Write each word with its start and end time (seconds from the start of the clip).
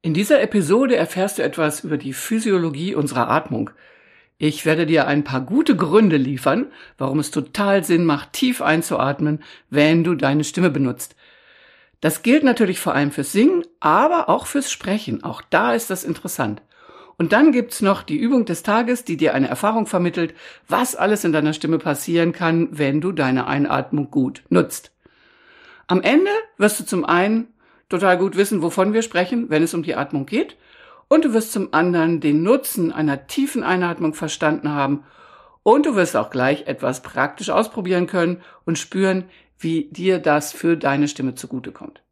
In 0.00 0.14
dieser 0.14 0.40
Episode 0.40 0.94
erfährst 0.94 1.38
du 1.38 1.42
etwas 1.42 1.82
über 1.82 1.96
die 1.96 2.12
Physiologie 2.12 2.94
unserer 2.94 3.28
Atmung. 3.28 3.70
Ich 4.38 4.64
werde 4.64 4.86
dir 4.86 5.08
ein 5.08 5.24
paar 5.24 5.40
gute 5.40 5.74
Gründe 5.74 6.16
liefern, 6.16 6.66
warum 6.98 7.18
es 7.18 7.32
total 7.32 7.82
Sinn 7.82 8.04
macht, 8.04 8.32
tief 8.32 8.62
einzuatmen, 8.62 9.42
wenn 9.70 10.04
du 10.04 10.14
deine 10.14 10.44
Stimme 10.44 10.70
benutzt. 10.70 11.16
Das 12.00 12.22
gilt 12.22 12.44
natürlich 12.44 12.78
vor 12.78 12.94
allem 12.94 13.10
fürs 13.10 13.32
Singen, 13.32 13.64
aber 13.80 14.28
auch 14.28 14.46
fürs 14.46 14.70
Sprechen. 14.70 15.24
Auch 15.24 15.42
da 15.50 15.74
ist 15.74 15.90
das 15.90 16.04
interessant. 16.04 16.62
Und 17.16 17.32
dann 17.32 17.50
gibt's 17.50 17.82
noch 17.82 18.04
die 18.04 18.18
Übung 18.18 18.44
des 18.44 18.62
Tages, 18.62 19.04
die 19.04 19.16
dir 19.16 19.34
eine 19.34 19.48
Erfahrung 19.48 19.86
vermittelt, 19.86 20.32
was 20.68 20.94
alles 20.94 21.24
in 21.24 21.32
deiner 21.32 21.52
Stimme 21.52 21.78
passieren 21.78 22.30
kann, 22.30 22.68
wenn 22.70 23.00
du 23.00 23.10
deine 23.10 23.48
Einatmung 23.48 24.12
gut 24.12 24.44
nutzt. 24.48 24.92
Am 25.88 26.00
Ende 26.02 26.30
wirst 26.56 26.78
du 26.78 26.84
zum 26.84 27.04
einen 27.04 27.48
total 27.88 28.18
gut 28.18 28.36
wissen, 28.36 28.62
wovon 28.62 28.92
wir 28.92 29.02
sprechen, 29.02 29.50
wenn 29.50 29.62
es 29.62 29.74
um 29.74 29.82
die 29.82 29.94
Atmung 29.94 30.26
geht. 30.26 30.56
Und 31.08 31.24
du 31.24 31.32
wirst 31.32 31.52
zum 31.52 31.72
anderen 31.72 32.20
den 32.20 32.42
Nutzen 32.42 32.92
einer 32.92 33.26
tiefen 33.26 33.62
Einatmung 33.62 34.14
verstanden 34.14 34.70
haben. 34.70 35.04
Und 35.62 35.86
du 35.86 35.96
wirst 35.96 36.16
auch 36.16 36.30
gleich 36.30 36.66
etwas 36.66 37.02
praktisch 37.02 37.50
ausprobieren 37.50 38.06
können 38.06 38.42
und 38.64 38.78
spüren, 38.78 39.24
wie 39.58 39.88
dir 39.90 40.18
das 40.18 40.52
für 40.52 40.76
deine 40.76 41.08
Stimme 41.08 41.34
zugutekommt. 41.34 42.02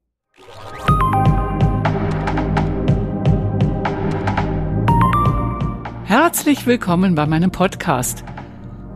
Herzlich 6.04 6.66
willkommen 6.66 7.14
bei 7.14 7.26
meinem 7.26 7.50
Podcast. 7.50 8.24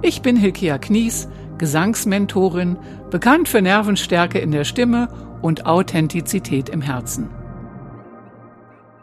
Ich 0.01 0.23
bin 0.23 0.37
Hilkia 0.37 0.79
Knies, 0.79 1.29
Gesangsmentorin, 1.59 2.79
bekannt 3.11 3.49
für 3.49 3.61
Nervenstärke 3.61 4.39
in 4.39 4.51
der 4.51 4.65
Stimme 4.65 5.09
und 5.43 5.67
Authentizität 5.67 6.69
im 6.69 6.83
Herzen. 6.83 7.31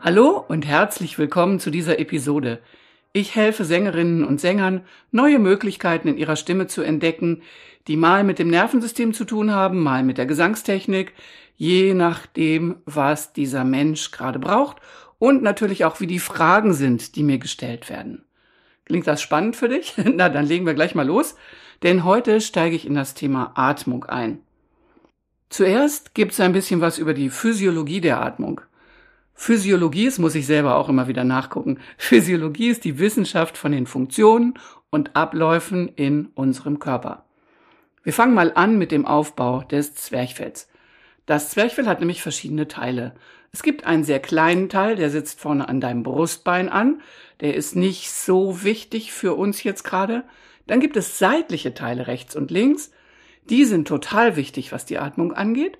Hallo 0.01 0.43
und 0.47 0.65
herzlich 0.65 1.17
willkommen 1.17 1.59
zu 1.59 1.71
dieser 1.71 1.99
Episode. 1.99 2.59
Ich 3.13 3.35
helfe 3.35 3.65
Sängerinnen 3.65 4.23
und 4.23 4.39
Sängern, 4.39 4.81
neue 5.11 5.39
Möglichkeiten 5.39 6.07
in 6.07 6.17
ihrer 6.17 6.35
Stimme 6.35 6.67
zu 6.67 6.81
entdecken, 6.81 7.41
die 7.87 7.97
mal 7.97 8.23
mit 8.23 8.37
dem 8.37 8.49
Nervensystem 8.49 9.13
zu 9.13 9.25
tun 9.25 9.51
haben, 9.51 9.81
mal 9.81 10.03
mit 10.03 10.17
der 10.17 10.25
Gesangstechnik, 10.25 11.13
je 11.55 11.93
nachdem, 11.93 12.75
was 12.85 13.33
dieser 13.33 13.63
Mensch 13.63 14.11
gerade 14.11 14.39
braucht 14.39 14.77
und 15.19 15.41
natürlich 15.41 15.85
auch, 15.85 15.99
wie 15.99 16.07
die 16.07 16.19
Fragen 16.19 16.73
sind, 16.73 17.15
die 17.15 17.23
mir 17.23 17.39
gestellt 17.39 17.89
werden. 17.89 18.23
Klingt 18.85 19.07
das 19.07 19.21
spannend 19.21 19.55
für 19.55 19.69
dich? 19.69 19.95
Na, 20.03 20.29
dann 20.29 20.45
legen 20.45 20.65
wir 20.65 20.75
gleich 20.75 20.93
mal 20.93 21.07
los, 21.07 21.35
denn 21.83 22.03
heute 22.03 22.39
steige 22.41 22.75
ich 22.75 22.85
in 22.85 22.93
das 22.93 23.15
Thema 23.15 23.51
Atmung 23.55 24.05
ein. 24.05 24.39
Zuerst 25.49 26.13
gibt 26.13 26.33
es 26.33 26.39
ein 26.39 26.53
bisschen 26.53 26.81
was 26.81 26.97
über 26.97 27.13
die 27.13 27.29
Physiologie 27.29 28.01
der 28.01 28.21
Atmung. 28.21 28.61
Physiologie 29.33 30.07
ist, 30.07 30.19
muss 30.19 30.35
ich 30.35 30.47
selber 30.47 30.75
auch 30.75 30.89
immer 30.89 31.07
wieder 31.07 31.23
nachgucken. 31.23 31.79
Physiologie 31.97 32.69
ist 32.69 32.83
die 32.83 32.99
Wissenschaft 32.99 33.57
von 33.57 33.71
den 33.71 33.85
Funktionen 33.85 34.55
und 34.89 35.15
Abläufen 35.15 35.89
in 35.89 36.27
unserem 36.33 36.79
Körper. 36.79 37.25
Wir 38.03 38.13
fangen 38.13 38.33
mal 38.33 38.51
an 38.55 38.77
mit 38.77 38.91
dem 38.91 39.05
Aufbau 39.05 39.61
des 39.61 39.93
Zwerchfells. 39.95 40.69
Das 41.25 41.49
Zwerchfell 41.51 41.87
hat 41.87 41.99
nämlich 41.99 42.21
verschiedene 42.21 42.67
Teile. 42.67 43.13
Es 43.51 43.63
gibt 43.63 43.85
einen 43.85 44.03
sehr 44.03 44.19
kleinen 44.19 44.69
Teil, 44.69 44.95
der 44.95 45.09
sitzt 45.09 45.39
vorne 45.39 45.67
an 45.67 45.81
deinem 45.81 46.03
Brustbein 46.03 46.69
an. 46.69 47.01
Der 47.41 47.53
ist 47.53 47.75
nicht 47.75 48.11
so 48.11 48.63
wichtig 48.63 49.11
für 49.11 49.35
uns 49.35 49.63
jetzt 49.63 49.83
gerade. 49.83 50.23
Dann 50.67 50.79
gibt 50.79 50.97
es 50.97 51.19
seitliche 51.19 51.73
Teile 51.73 52.07
rechts 52.07 52.35
und 52.35 52.49
links. 52.49 52.91
Die 53.49 53.65
sind 53.65 53.87
total 53.87 54.35
wichtig, 54.35 54.71
was 54.71 54.85
die 54.85 54.97
Atmung 54.97 55.33
angeht. 55.33 55.77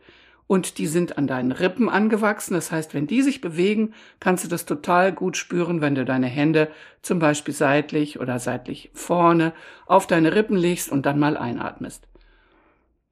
Und 0.48 0.78
die 0.78 0.88
sind 0.88 1.18
an 1.18 1.28
deinen 1.28 1.52
Rippen 1.52 1.90
angewachsen. 1.90 2.54
Das 2.54 2.72
heißt, 2.72 2.94
wenn 2.94 3.06
die 3.06 3.22
sich 3.22 3.42
bewegen, 3.42 3.94
kannst 4.22 4.46
du 4.46 4.48
das 4.48 4.66
total 4.66 5.12
gut 5.12 5.36
spüren, 5.36 5.82
wenn 5.82 5.94
du 5.94 6.06
deine 6.06 6.28
Hände 6.28 6.70
zum 7.02 7.20
Beispiel 7.20 7.54
seitlich 7.54 8.20
oder 8.20 8.40
seitlich 8.40 8.90
vorne 8.94 9.54
auf 9.86 10.08
deine 10.08 10.34
Rippen 10.34 10.56
legst 10.56 10.90
und 10.90 11.06
dann 11.06 11.20
mal 11.20 11.36
einatmest. 11.36 12.08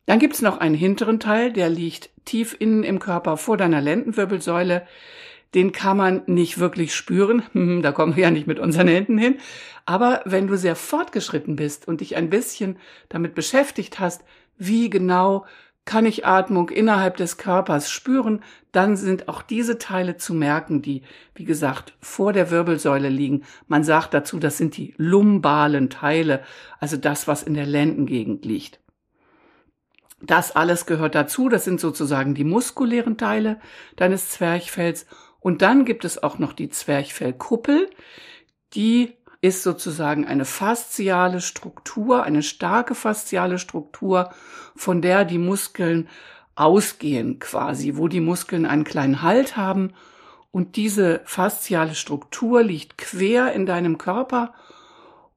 Dann 0.06 0.19
gibt's 0.19 0.41
noch 0.41 0.59
einen 0.59 0.75
hinteren 0.75 1.19
Teil, 1.19 1.52
der 1.52 1.69
liegt 1.69 2.09
tief 2.25 2.56
innen 2.58 2.84
im 2.84 3.00
Körper 3.00 3.38
vor 3.38 3.58
deiner 3.58 3.81
Lendenwirbelsäule. 3.81 4.88
Den 5.53 5.72
kann 5.72 5.97
man 5.97 6.22
nicht 6.28 6.59
wirklich 6.59 6.94
spüren. 6.94 7.44
da 7.81 7.91
kommen 7.91 8.16
wir 8.16 8.24
ja 8.24 8.31
nicht 8.31 8.47
mit 8.47 8.59
unseren 8.59 8.88
Händen 8.88 9.18
hin. 9.18 9.38
Aber 9.85 10.22
wenn 10.25 10.47
du 10.47 10.58
sehr 10.58 10.75
fortgeschritten 10.75 11.56
bist 11.56 11.88
und 11.88 12.02
dich 12.02 12.16
ein 12.16 12.29
bisschen 12.29 12.78
damit 13.09 13.35
beschäftigt 13.35 14.00
hast, 14.00 14.24
wie 14.57 14.89
genau 14.89 15.45
kann 15.85 16.07
ich 16.07 16.25
Atmung 16.25 16.69
innerhalb 16.69 17.16
des 17.17 17.38
Körpers 17.38 17.91
spüren, 17.91 18.41
dann 18.71 18.97
sind 18.97 19.29
auch 19.29 19.43
diese 19.43 19.77
Teile 19.77 20.17
zu 20.17 20.33
merken, 20.33 20.81
die, 20.81 21.03
wie 21.35 21.45
gesagt, 21.45 21.93
vor 22.01 22.33
der 22.33 22.49
Wirbelsäule 22.49 23.09
liegen. 23.09 23.43
Man 23.67 23.83
sagt 23.83 24.13
dazu, 24.16 24.39
das 24.39 24.57
sind 24.57 24.77
die 24.77 24.95
lumbalen 24.97 25.91
Teile, 25.91 26.43
also 26.79 26.97
das, 26.97 27.27
was 27.27 27.43
in 27.43 27.53
der 27.53 27.67
Lendengegend 27.67 28.45
liegt. 28.45 28.79
Das 30.21 30.55
alles 30.55 30.87
gehört 30.87 31.13
dazu, 31.13 31.49
das 31.49 31.66
sind 31.66 31.79
sozusagen 31.79 32.33
die 32.33 32.45
muskulären 32.45 33.17
Teile 33.17 33.59
deines 33.95 34.31
Zwerchfells. 34.31 35.05
Und 35.39 35.61
dann 35.61 35.85
gibt 35.85 36.03
es 36.03 36.23
auch 36.23 36.39
noch 36.39 36.53
die 36.53 36.69
Zwerchfellkuppel, 36.69 37.91
die 38.73 39.15
ist 39.45 39.63
sozusagen 39.63 40.25
eine 40.25 40.45
fasziale 40.45 41.39
Struktur, 41.39 42.23
eine 42.23 42.44
starke 42.44 42.95
fasziale 42.95 43.59
Struktur, 43.59 44.31
von 44.75 45.01
der 45.01 45.25
die 45.25 45.38
Muskeln 45.38 46.09
ausgehen 46.56 47.39
quasi, 47.39 47.95
wo 47.95 48.07
die 48.07 48.22
Muskeln 48.22 48.66
einen 48.66 48.84
kleinen 48.84 49.22
Halt 49.22 49.55
haben. 49.57 49.94
Und 50.51 50.78
diese 50.78 51.22
fasziale 51.25 51.95
Struktur 51.95 52.63
liegt 52.63 52.97
quer 52.97 53.53
in 53.53 53.66
deinem 53.66 53.97
Körper 53.97 54.53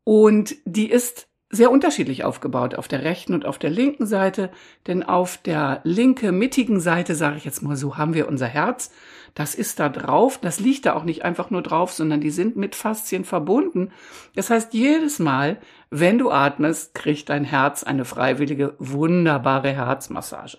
und 0.05 0.55
die 0.65 0.91
ist 0.91 1.29
sehr 1.51 1.71
unterschiedlich 1.71 2.25
aufgebaut 2.25 2.75
auf 2.75 2.89
der 2.89 3.05
rechten 3.05 3.33
und 3.33 3.47
auf 3.47 3.59
der 3.59 3.71
linken 3.71 4.07
Seite, 4.07 4.51
denn 4.87 5.03
auf 5.03 5.39
der 5.39 5.81
linke 5.83 6.31
mittigen 6.31 6.79
Seite, 6.79 7.15
sage 7.15 7.39
ich 7.39 7.45
jetzt 7.45 7.63
mal 7.63 7.77
so, 7.77 7.97
haben 7.97 8.13
wir 8.13 8.29
unser 8.29 8.47
Herz. 8.47 8.91
Das 9.35 9.55
ist 9.55 9.81
da 9.81 9.89
drauf, 9.89 10.39
das 10.39 10.61
liegt 10.61 10.85
da 10.85 10.95
auch 10.95 11.05
nicht 11.05 11.25
einfach 11.25 11.51
nur 11.51 11.63
drauf, 11.63 11.93
sondern 11.93 12.21
die 12.21 12.31
sind 12.31 12.57
mit 12.57 12.75
Faszien 12.75 13.25
verbunden. 13.25 13.93
Das 14.35 14.51
heißt, 14.51 14.75
jedes 14.75 15.19
Mal, 15.19 15.59
wenn 15.91 16.19
du 16.19 16.31
atmest, 16.31 16.95
kriegt 16.95 17.31
dein 17.31 17.45
Herz 17.45 17.83
eine 17.83 18.05
freiwillige, 18.05 18.75
wunderbare 18.79 19.73
Herzmassage. 19.73 20.59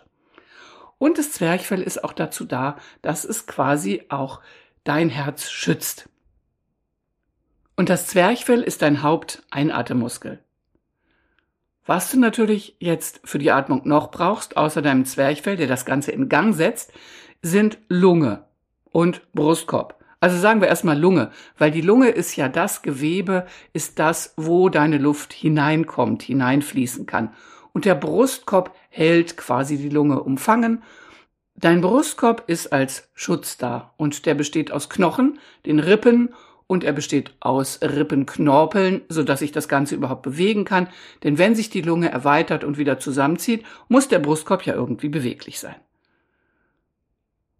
Und 0.97 1.17
das 1.17 1.31
Zwerchfell 1.31 1.81
ist 1.81 2.03
auch 2.03 2.13
dazu 2.13 2.45
da, 2.45 2.77
dass 3.01 3.25
es 3.25 3.45
quasi 3.45 4.03
auch 4.09 4.41
dein 4.83 5.09
Herz 5.09 5.49
schützt. 5.49 6.09
Und 7.75 7.89
das 7.89 8.07
Zwerchfell 8.07 8.61
ist 8.61 8.81
dein 8.81 9.03
Haupteinatemmuskel. 9.03 10.39
Was 11.89 12.11
du 12.11 12.19
natürlich 12.19 12.75
jetzt 12.77 13.19
für 13.23 13.39
die 13.39 13.49
Atmung 13.49 13.81
noch 13.83 14.11
brauchst, 14.11 14.57
außer 14.57 14.83
deinem 14.83 15.05
Zwerchfell, 15.05 15.57
der 15.57 15.65
das 15.65 15.85
Ganze 15.85 16.11
in 16.11 16.29
Gang 16.29 16.53
setzt, 16.53 16.93
sind 17.41 17.79
Lunge 17.87 18.45
und 18.91 19.23
Brustkorb. 19.33 19.99
Also 20.19 20.37
sagen 20.37 20.61
wir 20.61 20.67
erstmal 20.67 20.99
Lunge, 20.99 21.31
weil 21.57 21.71
die 21.71 21.81
Lunge 21.81 22.09
ist 22.09 22.35
ja 22.35 22.47
das 22.47 22.83
Gewebe, 22.83 23.47
ist 23.73 23.97
das, 23.97 24.35
wo 24.37 24.69
deine 24.69 24.99
Luft 24.99 25.33
hineinkommt, 25.33 26.21
hineinfließen 26.21 27.07
kann. 27.07 27.33
Und 27.73 27.85
der 27.85 27.95
Brustkorb 27.95 28.75
hält 28.89 29.35
quasi 29.35 29.77
die 29.77 29.89
Lunge 29.89 30.21
umfangen. 30.21 30.83
Dein 31.55 31.81
Brustkorb 31.81 32.43
ist 32.45 32.71
als 32.71 33.09
Schutz 33.15 33.57
da 33.57 33.95
und 33.97 34.27
der 34.27 34.35
besteht 34.35 34.71
aus 34.71 34.91
Knochen, 34.91 35.39
den 35.65 35.79
Rippen 35.79 36.35
und 36.69 36.83
er 36.83 36.93
besteht 36.93 37.33
aus 37.39 37.79
Rippenknorpeln, 37.81 39.01
so 39.09 39.23
dass 39.23 39.39
sich 39.39 39.51
das 39.51 39.67
Ganze 39.67 39.95
überhaupt 39.95 40.21
bewegen 40.21 40.65
kann. 40.65 40.87
Denn 41.23 41.39
wenn 41.39 41.55
sich 41.55 41.71
die 41.71 41.81
Lunge 41.81 42.11
erweitert 42.11 42.63
und 42.63 42.77
wieder 42.77 42.99
zusammenzieht, 42.99 43.65
muss 43.87 44.07
der 44.07 44.19
Brustkorb 44.19 44.67
ja 44.67 44.75
irgendwie 44.75 45.09
beweglich 45.09 45.59
sein. 45.59 45.73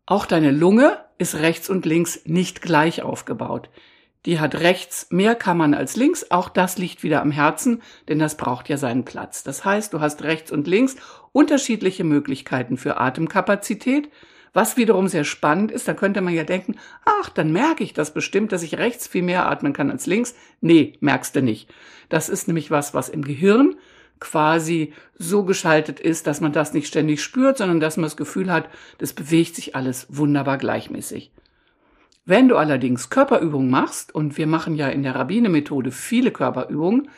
Auch 0.06 0.28
deine 0.28 0.52
Lunge 0.52 1.00
ist 1.18 1.34
rechts 1.34 1.72
und 1.72 1.88
links 1.88 2.22
nicht 2.25 2.62
gleich 2.62 3.02
aufgebaut. 3.02 3.72
Die 4.28 4.40
hat 4.40 4.53
rechts 4.53 5.08
mehr 5.09 5.34
Kammern 5.34 5.73
als 5.73 5.96
links, 5.96 6.29
auch 6.29 6.47
das 6.47 6.78
liegt 6.78 7.02
wieder 7.02 7.23
am 7.23 7.32
Herzen, 7.32 7.82
denn 8.09 8.20
das 8.20 8.38
braucht 8.38 8.70
ja 8.70 8.78
seinen 8.78 9.05
Platz. 9.05 9.41
Das 9.41 9.66
heißt, 9.66 9.91
du 9.91 10.02
hast 10.02 10.22
rechts 10.22 10.52
und 10.52 10.67
links 10.67 10.97
unterschiedliche 11.32 12.03
Möglichkeiten 12.03 12.78
für 12.78 13.00
Atemkapazität, 13.00 14.09
was 14.53 14.78
wiederum 14.78 15.07
sehr 15.07 15.23
spannend 15.23 15.72
ist, 15.72 15.87
da 15.87 15.93
könnte 15.93 16.22
man 16.22 16.34
ja 16.34 16.43
denken, 16.43 16.75
ach, 17.05 17.29
dann 17.29 17.51
merke 17.51 17.84
ich 17.84 17.93
das 17.93 18.13
bestimmt, 18.13 18.51
dass 18.51 18.63
ich 18.63 18.78
rechts 18.78 19.07
viel 19.07 19.22
mehr 19.23 19.47
atmen 19.49 19.73
kann 19.73 19.91
als 19.91 20.05
links. 20.05 20.35
Nee, 20.61 20.93
merkst 20.99 21.35
du 21.35 21.41
nicht. 21.41 21.69
Das 22.09 22.29
ist 22.29 22.47
nämlich 22.47 22.72
was, 22.72 22.93
was 22.93 23.09
im 23.09 23.23
Gehirn 23.23 23.75
quasi 24.19 24.93
so 25.17 25.43
geschaltet 25.43 25.99
ist, 25.99 26.28
dass 26.28 26.41
man 26.41 26.51
das 26.51 26.73
nicht 26.73 26.87
ständig 26.87 27.23
spürt, 27.23 27.57
sondern 27.57 27.79
dass 27.79 27.97
man 27.97 28.03
das 28.03 28.17
Gefühl 28.17 28.51
hat, 28.51 28.69
das 28.97 29.13
bewegt 29.13 29.55
sich 29.55 29.75
alles 29.75 30.07
wunderbar 30.09 30.57
gleichmäßig. 30.57 31.31
Wenn 32.25 32.47
du 32.47 32.57
allerdings 32.57 33.09
Körperübungen 33.09 33.69
machst, 33.69 34.13
und 34.13 34.37
wir 34.37 34.45
machen 34.45 34.75
ja 34.75 34.90
in 34.90 35.03
der 35.03 35.16
Rabbine-Methode 35.16 35.91
viele 35.91 36.31
Körperübungen, 36.31 37.09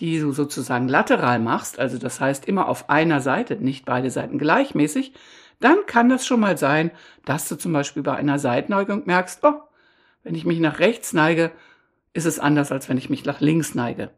die 0.00 0.18
du 0.18 0.32
sozusagen 0.32 0.88
lateral 0.88 1.38
machst, 1.38 1.78
also 1.78 1.98
das 1.98 2.20
heißt 2.20 2.46
immer 2.46 2.68
auf 2.68 2.90
einer 2.90 3.20
Seite, 3.20 3.56
nicht 3.56 3.84
beide 3.84 4.10
Seiten 4.10 4.38
gleichmäßig, 4.38 5.12
dann 5.60 5.86
kann 5.86 6.08
das 6.08 6.26
schon 6.26 6.40
mal 6.40 6.58
sein, 6.58 6.90
dass 7.24 7.48
du 7.48 7.56
zum 7.56 7.72
Beispiel 7.72 8.02
bei 8.02 8.14
einer 8.14 8.38
Seitneigung 8.38 9.06
merkst, 9.06 9.40
oh, 9.42 9.60
wenn 10.22 10.34
ich 10.34 10.44
mich 10.44 10.60
nach 10.60 10.78
rechts 10.78 11.12
neige, 11.12 11.52
ist 12.12 12.24
es 12.24 12.38
anders, 12.38 12.72
als 12.72 12.88
wenn 12.88 12.98
ich 12.98 13.10
mich 13.10 13.24
nach 13.24 13.40
links 13.40 13.74
neige. 13.74 14.10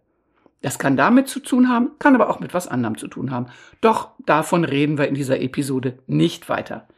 Das 0.63 0.79
kann 0.79 0.97
damit 0.97 1.29
zu 1.29 1.41
tun 1.41 1.69
haben, 1.69 1.91
kann 1.99 2.15
aber 2.15 2.31
auch 2.31 2.41
mit 2.41 2.55
was 2.55 2.67
anderem 2.67 2.99
zu 2.99 3.07
tun 3.07 3.31
haben. 3.31 3.47
Doch 3.81 4.11
davon 4.27 4.65
reden 4.65 4.99
wir 4.99 5.07
in 5.07 5.15
dieser 5.15 5.41
Episode 5.41 5.99
nicht 6.07 6.49
weiter. 6.49 6.89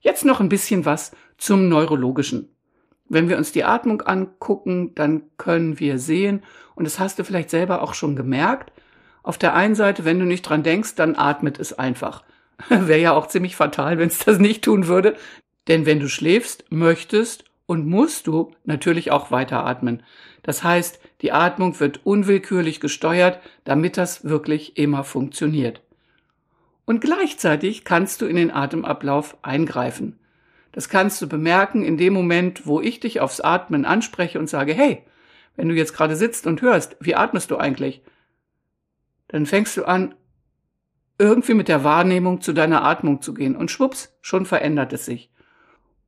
Jetzt 0.00 0.24
noch 0.24 0.40
ein 0.40 0.48
bisschen 0.48 0.84
was 0.84 1.12
zum 1.36 1.68
Neurologischen. 1.68 2.48
Wenn 3.08 3.28
wir 3.28 3.36
uns 3.36 3.52
die 3.52 3.64
Atmung 3.64 4.02
angucken, 4.02 4.94
dann 4.94 5.24
können 5.36 5.78
wir 5.78 5.98
sehen, 5.98 6.42
und 6.74 6.84
das 6.84 6.98
hast 6.98 7.18
du 7.18 7.24
vielleicht 7.24 7.50
selber 7.50 7.82
auch 7.82 7.94
schon 7.94 8.16
gemerkt, 8.16 8.72
auf 9.22 9.38
der 9.38 9.54
einen 9.54 9.74
Seite, 9.74 10.04
wenn 10.04 10.18
du 10.18 10.24
nicht 10.26 10.42
dran 10.42 10.62
denkst, 10.62 10.94
dann 10.94 11.16
atmet 11.16 11.58
es 11.58 11.72
einfach. 11.78 12.22
Wäre 12.68 13.00
ja 13.00 13.12
auch 13.12 13.26
ziemlich 13.26 13.56
fatal, 13.56 13.98
wenn 13.98 14.08
es 14.08 14.18
das 14.18 14.38
nicht 14.38 14.64
tun 14.64 14.86
würde. 14.86 15.16
Denn 15.68 15.86
wenn 15.86 16.00
du 16.00 16.08
schläfst, 16.08 16.64
möchtest 16.70 17.44
und 17.66 17.86
musst 17.86 18.26
du 18.26 18.52
natürlich 18.64 19.10
auch 19.10 19.30
weiteratmen. 19.30 20.02
Das 20.42 20.62
heißt, 20.62 21.00
die 21.22 21.32
Atmung 21.32 21.80
wird 21.80 22.04
unwillkürlich 22.04 22.80
gesteuert, 22.80 23.40
damit 23.64 23.96
das 23.96 24.24
wirklich 24.24 24.76
immer 24.76 25.04
funktioniert. 25.04 25.80
Und 26.84 27.00
gleichzeitig 27.00 27.84
kannst 27.84 28.20
du 28.20 28.26
in 28.26 28.36
den 28.36 28.50
Atemablauf 28.50 29.38
eingreifen. 29.42 30.18
Das 30.72 30.88
kannst 30.88 31.22
du 31.22 31.28
bemerken 31.28 31.82
in 31.84 31.96
dem 31.96 32.12
Moment, 32.12 32.66
wo 32.66 32.80
ich 32.80 33.00
dich 33.00 33.20
aufs 33.20 33.40
Atmen 33.40 33.86
anspreche 33.86 34.38
und 34.38 34.50
sage, 34.50 34.74
hey, 34.74 35.02
wenn 35.56 35.68
du 35.68 35.74
jetzt 35.74 35.94
gerade 35.94 36.16
sitzt 36.16 36.46
und 36.46 36.60
hörst, 36.62 36.96
wie 37.00 37.14
atmest 37.14 37.50
du 37.50 37.56
eigentlich? 37.56 38.02
Dann 39.28 39.46
fängst 39.46 39.76
du 39.76 39.84
an, 39.84 40.14
irgendwie 41.18 41.54
mit 41.54 41.68
der 41.68 41.84
Wahrnehmung 41.84 42.40
zu 42.40 42.52
deiner 42.52 42.84
Atmung 42.84 43.22
zu 43.22 43.34
gehen 43.34 43.56
und 43.56 43.70
schwupps, 43.70 44.16
schon 44.20 44.46
verändert 44.46 44.92
es 44.92 45.04
sich. 45.04 45.30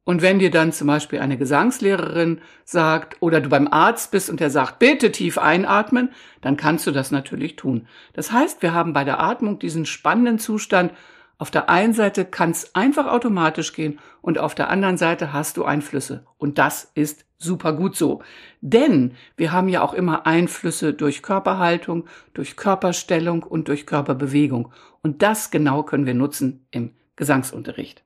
Und 0.04 0.22
wenn 0.22 0.38
dir 0.38 0.52
dann 0.52 0.70
zum 0.70 0.86
Beispiel 0.86 1.18
eine 1.18 1.36
Gesangslehrerin 1.36 2.40
sagt 2.64 3.16
oder 3.20 3.40
du 3.40 3.48
beim 3.48 3.66
Arzt 3.66 4.12
bist 4.12 4.30
und 4.30 4.38
der 4.38 4.50
sagt, 4.50 4.78
bitte 4.78 5.10
tief 5.10 5.36
einatmen, 5.36 6.10
dann 6.42 6.56
kannst 6.56 6.86
du 6.86 6.92
das 6.92 7.10
natürlich 7.10 7.56
tun. 7.56 7.88
Das 8.12 8.30
heißt, 8.30 8.62
wir 8.62 8.72
haben 8.72 8.92
bei 8.92 9.02
der 9.02 9.20
Atmung 9.20 9.58
diesen 9.58 9.84
spannenden 9.84 10.38
Zustand, 10.38 10.92
auf 11.38 11.50
der 11.50 11.68
einen 11.68 11.92
Seite 11.92 12.24
kann 12.24 12.52
es 12.52 12.74
einfach 12.74 13.06
automatisch 13.06 13.72
gehen 13.72 13.98
und 14.22 14.38
auf 14.38 14.54
der 14.54 14.70
anderen 14.70 14.96
Seite 14.96 15.32
hast 15.32 15.56
du 15.56 15.64
Einflüsse. 15.64 16.24
Und 16.38 16.58
das 16.58 16.90
ist 16.94 17.26
super 17.36 17.74
gut 17.74 17.94
so. 17.94 18.22
Denn 18.62 19.14
wir 19.36 19.52
haben 19.52 19.68
ja 19.68 19.82
auch 19.82 19.92
immer 19.92 20.26
Einflüsse 20.26 20.94
durch 20.94 21.22
Körperhaltung, 21.22 22.06
durch 22.32 22.56
Körperstellung 22.56 23.42
und 23.42 23.68
durch 23.68 23.86
Körperbewegung. 23.86 24.72
Und 25.06 25.22
das 25.22 25.52
genau 25.52 25.84
können 25.84 26.04
wir 26.04 26.14
nutzen 26.14 26.66
im 26.72 26.90
Gesangsunterricht. 27.14 28.02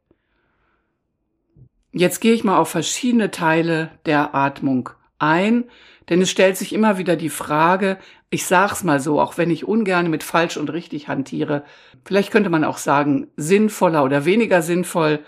Jetzt 1.92 2.20
gehe 2.20 2.34
ich 2.34 2.44
mal 2.44 2.58
auf 2.58 2.68
verschiedene 2.68 3.30
Teile 3.30 3.90
der 4.04 4.34
Atmung 4.34 4.90
ein, 5.18 5.64
denn 6.10 6.20
es 6.20 6.30
stellt 6.30 6.58
sich 6.58 6.74
immer 6.74 6.98
wieder 6.98 7.16
die 7.16 7.30
Frage, 7.30 7.96
ich 8.28 8.44
sag's 8.44 8.84
mal 8.84 9.00
so, 9.00 9.18
auch 9.18 9.38
wenn 9.38 9.50
ich 9.50 9.66
ungern 9.66 10.10
mit 10.10 10.22
falsch 10.22 10.58
und 10.58 10.70
richtig 10.70 11.08
hantiere, 11.08 11.64
vielleicht 12.04 12.32
könnte 12.32 12.50
man 12.50 12.64
auch 12.64 12.76
sagen, 12.76 13.28
sinnvoller 13.34 14.04
oder 14.04 14.26
weniger 14.26 14.60
sinnvoll. 14.60 15.20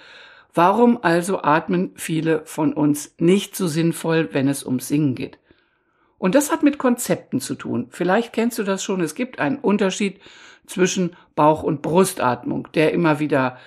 Warum 0.53 1.03
also 1.03 1.41
atmen 1.41 1.93
viele 1.95 2.45
von 2.45 2.75
uns 2.75 3.15
nicht 3.17 3.57
so 3.57 3.67
sinnvoll, 3.67 4.29
wenn 4.33 4.47
es 4.47 4.63
ums 4.63 4.89
Singen 4.89 5.15
geht? 5.15 5.39
Und 6.19 6.35
das 6.35 6.53
hat 6.53 6.63
mit 6.63 6.77
Konzepten 6.77 7.41
zu 7.41 7.55
tun. 7.55 7.87
Vielleicht 7.89 8.35
kennst 8.35 8.59
du 8.59 8.63
das 8.63 8.85
schon. 8.85 9.01
Es 9.01 9.15
gibt 9.15 9.39
einen 9.39 9.57
Unterschied 9.57 10.21
zwischen 10.67 11.17
Bauch- 11.35 11.63
und 11.63 11.83
Brustatmung, 11.83 12.69
der 12.75 12.93
immer 12.93 13.19
wieder 13.19 13.59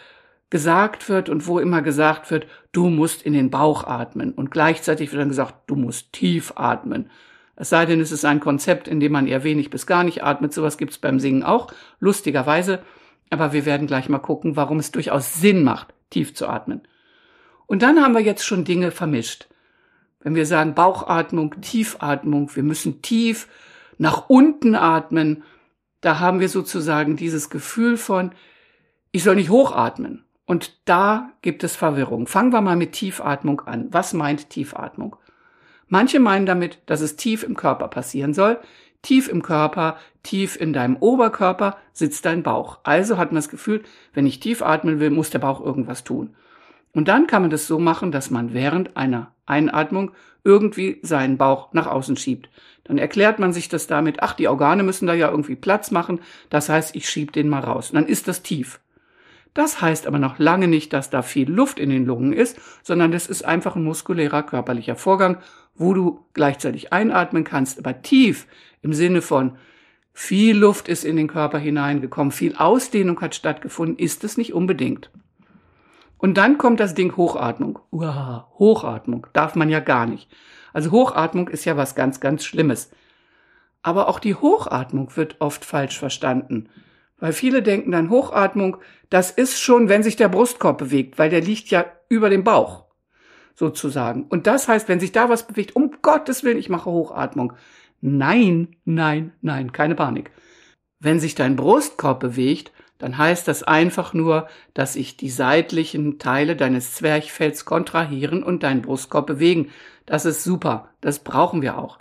gesagt 0.50 1.10
wird 1.10 1.30
und 1.30 1.48
wo 1.48 1.60
immer 1.60 1.82
gesagt 1.82 2.32
wird, 2.32 2.48
du 2.72 2.90
musst 2.90 3.24
in 3.24 3.34
den 3.34 3.50
Bauch 3.50 3.84
atmen. 3.86 4.32
Und 4.32 4.52
gleichzeitig 4.52 5.12
wird 5.12 5.22
dann 5.22 5.30
gesagt, 5.30 5.56
du 5.68 5.76
musst 5.76 6.14
tief 6.14 6.54
atmen. 6.56 7.10
Es 7.56 7.70
sei 7.70 7.86
denn, 7.86 8.02
es 8.02 8.12
ist 8.12 8.26
ein 8.26 8.40
Konzept, 8.40 8.88
in 8.88 9.00
dem 9.00 9.12
man 9.12 9.28
eher 9.28 9.44
wenig 9.44 9.70
bis 9.70 9.88
gar 9.88 10.04
nicht 10.04 10.24
atmet. 10.24 10.54
Sowas 10.54 10.78
gibt's 10.78 10.98
beim 10.98 11.20
Singen 11.20 11.44
auch, 11.44 11.72
lustigerweise. 12.00 12.80
Aber 13.30 13.54
wir 13.54 13.66
werden 13.66 13.88
gleich 13.88 14.08
mal 14.10 14.20
gucken, 14.20 14.56
warum 14.56 14.80
es 14.80 14.92
durchaus 14.92 15.36
Sinn 15.36 15.64
macht, 15.64 15.94
tief 16.10 16.36
zu 16.36 16.48
atmen. 16.48 16.82
Und 17.66 17.82
dann 17.82 18.02
haben 18.02 18.14
wir 18.14 18.22
jetzt 18.22 18.46
schon 18.46 18.66
Dinge 18.66 18.92
vermischt. 18.92 19.48
Wenn 20.22 20.36
wir 20.36 20.46
sagen 20.46 20.76
Bauchatmung, 20.76 21.62
Tiefatmung, 21.62 22.56
wir 22.56 22.64
müssen 22.64 23.02
tief 23.02 23.48
nach 23.98 24.30
unten 24.30 24.76
atmen, 24.76 25.44
da 26.06 26.19
haben 26.19 26.40
wir 26.40 26.50
sozusagen 26.50 27.16
dieses 27.16 27.50
Gefühl 27.50 27.98
von, 27.98 28.31
ich 29.12 29.24
soll 29.24 29.36
nicht 29.36 29.50
hochatmen. 29.50 30.24
Und 30.46 30.78
da 30.86 31.31
gibt 31.42 31.63
es 31.63 31.75
Verwirrung. 31.75 32.28
Fangen 32.28 32.54
wir 32.54 32.62
mal 32.62 32.75
mit 32.75 32.92
Tiefatmung 32.92 33.62
an. 33.62 33.88
Was 33.90 34.13
meint 34.13 34.52
Tiefatmung? 34.52 35.16
Manche 35.88 36.19
meinen 36.19 36.46
damit, 36.46 36.78
dass 36.86 37.02
es 37.02 37.16
tief 37.16 37.42
im 37.42 37.56
Körper 37.56 37.88
passieren 37.88 38.36
soll. 38.36 38.60
Tief 39.02 39.28
im 39.28 39.42
Körper, 39.42 39.98
tief 40.22 40.62
in 40.62 40.74
deinem 40.74 40.96
Oberkörper 40.98 41.78
sitzt 41.92 42.25
dein 42.25 42.44
Bauch. 42.44 42.81
Also 42.84 43.18
hat 43.18 43.30
man 43.31 43.38
das 43.38 43.50
Gefühl, 43.50 43.81
wenn 44.13 44.28
ich 44.28 44.40
tief 44.40 44.62
atmen 44.62 45.00
will, 45.00 45.10
muss 45.10 45.31
der 45.31 45.40
Bauch 45.40 45.60
irgendwas 45.60 46.04
tun. 46.04 46.36
Und 46.96 47.10
dann 47.10 47.28
kann 47.28 47.42
man 47.42 47.52
das 47.52 47.68
so 47.68 47.78
machen, 47.78 48.14
dass 48.14 48.32
man 48.32 48.54
während 48.54 48.96
einer 48.96 49.34
Einatmung 49.46 50.12
irgendwie 50.46 51.00
seinen 51.02 51.38
Bauch 51.38 51.74
nach 51.74 51.88
außen 51.88 52.16
schiebt. 52.16 52.50
Dann 52.86 52.98
erklärt 52.98 53.38
man 53.38 53.52
sich 53.52 53.68
das 53.68 53.86
damit, 53.86 54.24
ach, 54.24 54.34
die 54.34 54.48
Organe 54.48 54.82
müssen 54.82 55.06
da 55.06 55.14
ja 55.14 55.30
irgendwie 55.30 55.58
Platz 55.58 55.92
machen. 55.92 56.22
Das 56.50 56.70
heißt, 56.70 56.96
ich 56.96 57.10
schieb 57.10 57.34
den 57.34 57.50
mal 57.50 57.60
raus. 57.60 57.92
Und 57.92 57.96
dann 57.96 58.08
ist 58.08 58.30
das 58.30 58.44
tief. 58.44 58.80
Das 59.54 59.82
heißt 59.82 60.08
aber 60.08 60.20
noch 60.20 60.40
lange 60.40 60.70
nicht, 60.70 60.94
dass 60.94 61.10
da 61.10 61.22
viel 61.22 61.52
Luft 61.52 61.80
in 61.80 61.90
den 61.90 62.06
Lungen 62.06 62.32
ist, 62.32 62.58
sondern 62.82 63.12
das 63.12 63.28
ist 63.28 63.44
einfach 63.44 63.76
ein 63.76 63.84
muskulärer 63.84 64.44
körperlicher 64.44 64.96
Vorgang, 64.96 65.40
wo 65.76 65.94
du 65.94 66.26
gleichzeitig 66.34 66.94
einatmen 66.94 67.44
kannst, 67.44 67.78
aber 67.78 68.02
tief 68.02 68.48
im 68.82 68.94
Sinne 68.94 69.22
von 69.22 69.58
viel 70.14 70.58
Luft 70.58 70.88
ist 70.88 71.04
in 71.04 71.18
den 71.18 71.28
Körper 71.28 71.58
hineingekommen, 71.58 72.32
viel 72.32 72.56
Ausdehnung 72.56 73.20
hat 73.20 73.36
stattgefunden, 73.36 73.98
ist 73.98 74.24
es 74.24 74.38
nicht 74.38 74.54
unbedingt. 74.54 75.10
Und 76.18 76.38
dann 76.38 76.58
kommt 76.58 76.80
das 76.80 76.94
Ding 76.96 77.16
Hochatmung. 77.18 77.80
Uah, 77.92 78.50
Hochatmung 78.58 79.28
darf 79.34 79.56
man 79.56 79.70
ja 79.70 79.80
gar 79.80 80.06
nicht. 80.06 80.32
Also 80.74 80.92
Hochatmung 80.92 81.48
ist 81.48 81.66
ja 81.66 81.78
was 81.78 81.96
ganz, 81.96 82.20
ganz 82.20 82.46
Schlimmes. 82.46 82.92
Aber 83.82 84.08
auch 84.10 84.20
die 84.20 84.36
Hochatmung 84.36 85.16
wird 85.16 85.38
oft 85.40 85.64
falsch 85.64 86.00
verstanden. 86.00 86.70
Weil 87.18 87.34
viele 87.34 87.62
denken 87.62 87.92
dann 87.92 88.10
Hochatmung, 88.10 88.78
das 89.10 89.32
ist 89.32 89.60
schon, 89.60 89.90
wenn 89.90 90.04
sich 90.04 90.16
der 90.16 90.28
Brustkorb 90.28 90.78
bewegt, 90.78 91.18
weil 91.18 91.30
der 91.30 91.42
liegt 91.42 91.70
ja 91.70 91.86
über 92.10 92.30
dem 92.30 92.44
Bauch, 92.44 92.86
sozusagen. 93.54 94.24
Und 94.24 94.48
das 94.48 94.68
heißt, 94.68 94.90
wenn 94.90 95.00
sich 95.00 95.12
da 95.12 95.30
was 95.30 95.48
bewegt, 95.48 95.76
um 95.76 95.92
Gottes 96.02 96.44
Willen, 96.44 96.58
ich 96.58 96.70
mache 96.70 96.89
Hochatmung. 96.89 97.54
Nein, 98.01 98.75
nein, 98.84 99.34
nein, 99.42 99.72
keine 99.72 99.96
Panik. 99.96 100.32
Wenn 101.00 101.20
sich 101.20 101.36
dein 101.36 101.56
Brustkorb 101.56 102.20
bewegt, 102.20 102.72
dann 102.98 103.18
heißt 103.18 103.48
das 103.48 103.64
einfach 103.64 104.14
nur, 104.14 104.48
dass 104.74 104.94
sich 104.94 105.18
die 105.18 105.30
seitlichen 105.30 106.18
Teile 106.18 106.56
deines 106.56 106.96
Zwerchfells 106.96 107.66
kontrahieren 107.66 108.44
und 108.44 108.64
deinen 108.64 108.82
Brustkorb 108.82 109.28
bewegen. 109.28 109.70
Das 110.06 110.25
ist 110.25 110.44
super. 110.44 110.90
Das 111.02 111.20
brauchen 111.20 111.62
wir 111.62 111.78
auch. 111.78 112.00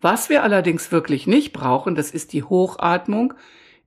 Was 0.00 0.30
wir 0.30 0.42
allerdings 0.42 0.92
wirklich 0.92 1.26
nicht 1.26 1.52
brauchen, 1.52 1.94
das 1.94 2.10
ist 2.10 2.32
die 2.32 2.42
Hochatmung, 2.42 3.34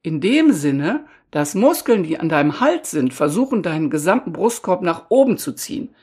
in 0.01 0.19
dem 0.21 0.51
Sinne, 0.51 1.05
dass 1.31 1.55
Muskeln, 1.55 2.03
die 2.03 2.19
an 2.19 2.29
deinem 2.29 2.59
Hals 2.59 2.91
sind, 2.91 3.13
versuchen, 3.13 3.63
deinen 3.63 3.89
gesamten 3.89 4.33
Brustkorb 4.33 4.83
nach 4.83 5.05
oben 5.09 5.37
zu 5.37 5.53
ziehen. 5.53 5.95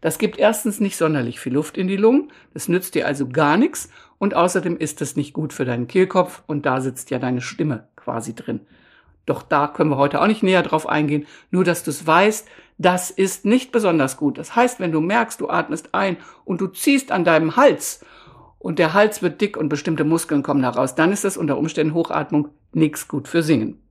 Das 0.00 0.18
gibt 0.18 0.38
erstens 0.38 0.80
nicht 0.80 0.96
sonderlich 0.96 1.40
viel 1.40 1.52
Luft 1.54 1.76
in 1.76 1.88
die 1.88 1.96
Lungen, 1.96 2.32
das 2.54 2.68
nützt 2.68 2.94
dir 2.94 3.06
also 3.06 3.28
gar 3.28 3.56
nichts 3.56 3.90
und 4.18 4.34
außerdem 4.34 4.78
ist 4.78 5.02
es 5.02 5.16
nicht 5.16 5.32
gut 5.32 5.52
für 5.52 5.64
deinen 5.64 5.88
Kehlkopf 5.88 6.42
und 6.46 6.64
da 6.64 6.80
sitzt 6.80 7.10
ja 7.10 7.18
deine 7.18 7.40
Stimme 7.40 7.88
quasi 7.96 8.34
drin. 8.34 8.60
Doch 9.28 9.42
da 9.42 9.68
können 9.68 9.90
wir 9.90 9.98
heute 9.98 10.22
auch 10.22 10.26
nicht 10.26 10.42
näher 10.42 10.62
drauf 10.62 10.88
eingehen, 10.88 11.26
nur 11.50 11.62
dass 11.62 11.84
du 11.84 11.90
es 11.90 12.06
weißt, 12.06 12.48
das 12.78 13.10
ist 13.10 13.44
nicht 13.44 13.72
besonders 13.72 14.16
gut. 14.16 14.38
Das 14.38 14.56
heißt, 14.56 14.80
wenn 14.80 14.92
du 14.92 15.00
merkst, 15.00 15.40
du 15.40 15.50
atmest 15.50 15.94
ein 15.94 16.16
und 16.44 16.60
du 16.60 16.68
ziehst 16.68 17.12
an 17.12 17.24
deinem 17.24 17.56
Hals 17.56 18.04
und 18.58 18.78
der 18.78 18.94
Hals 18.94 19.20
wird 19.20 19.40
dick 19.40 19.56
und 19.56 19.68
bestimmte 19.68 20.04
Muskeln 20.04 20.42
kommen 20.42 20.62
daraus, 20.62 20.94
dann 20.94 21.12
ist 21.12 21.24
das 21.24 21.36
unter 21.36 21.58
Umständen 21.58 21.92
Hochatmung 21.92 22.48
nichts 22.72 23.06
gut 23.06 23.28
für 23.28 23.42
Singen. 23.42 23.82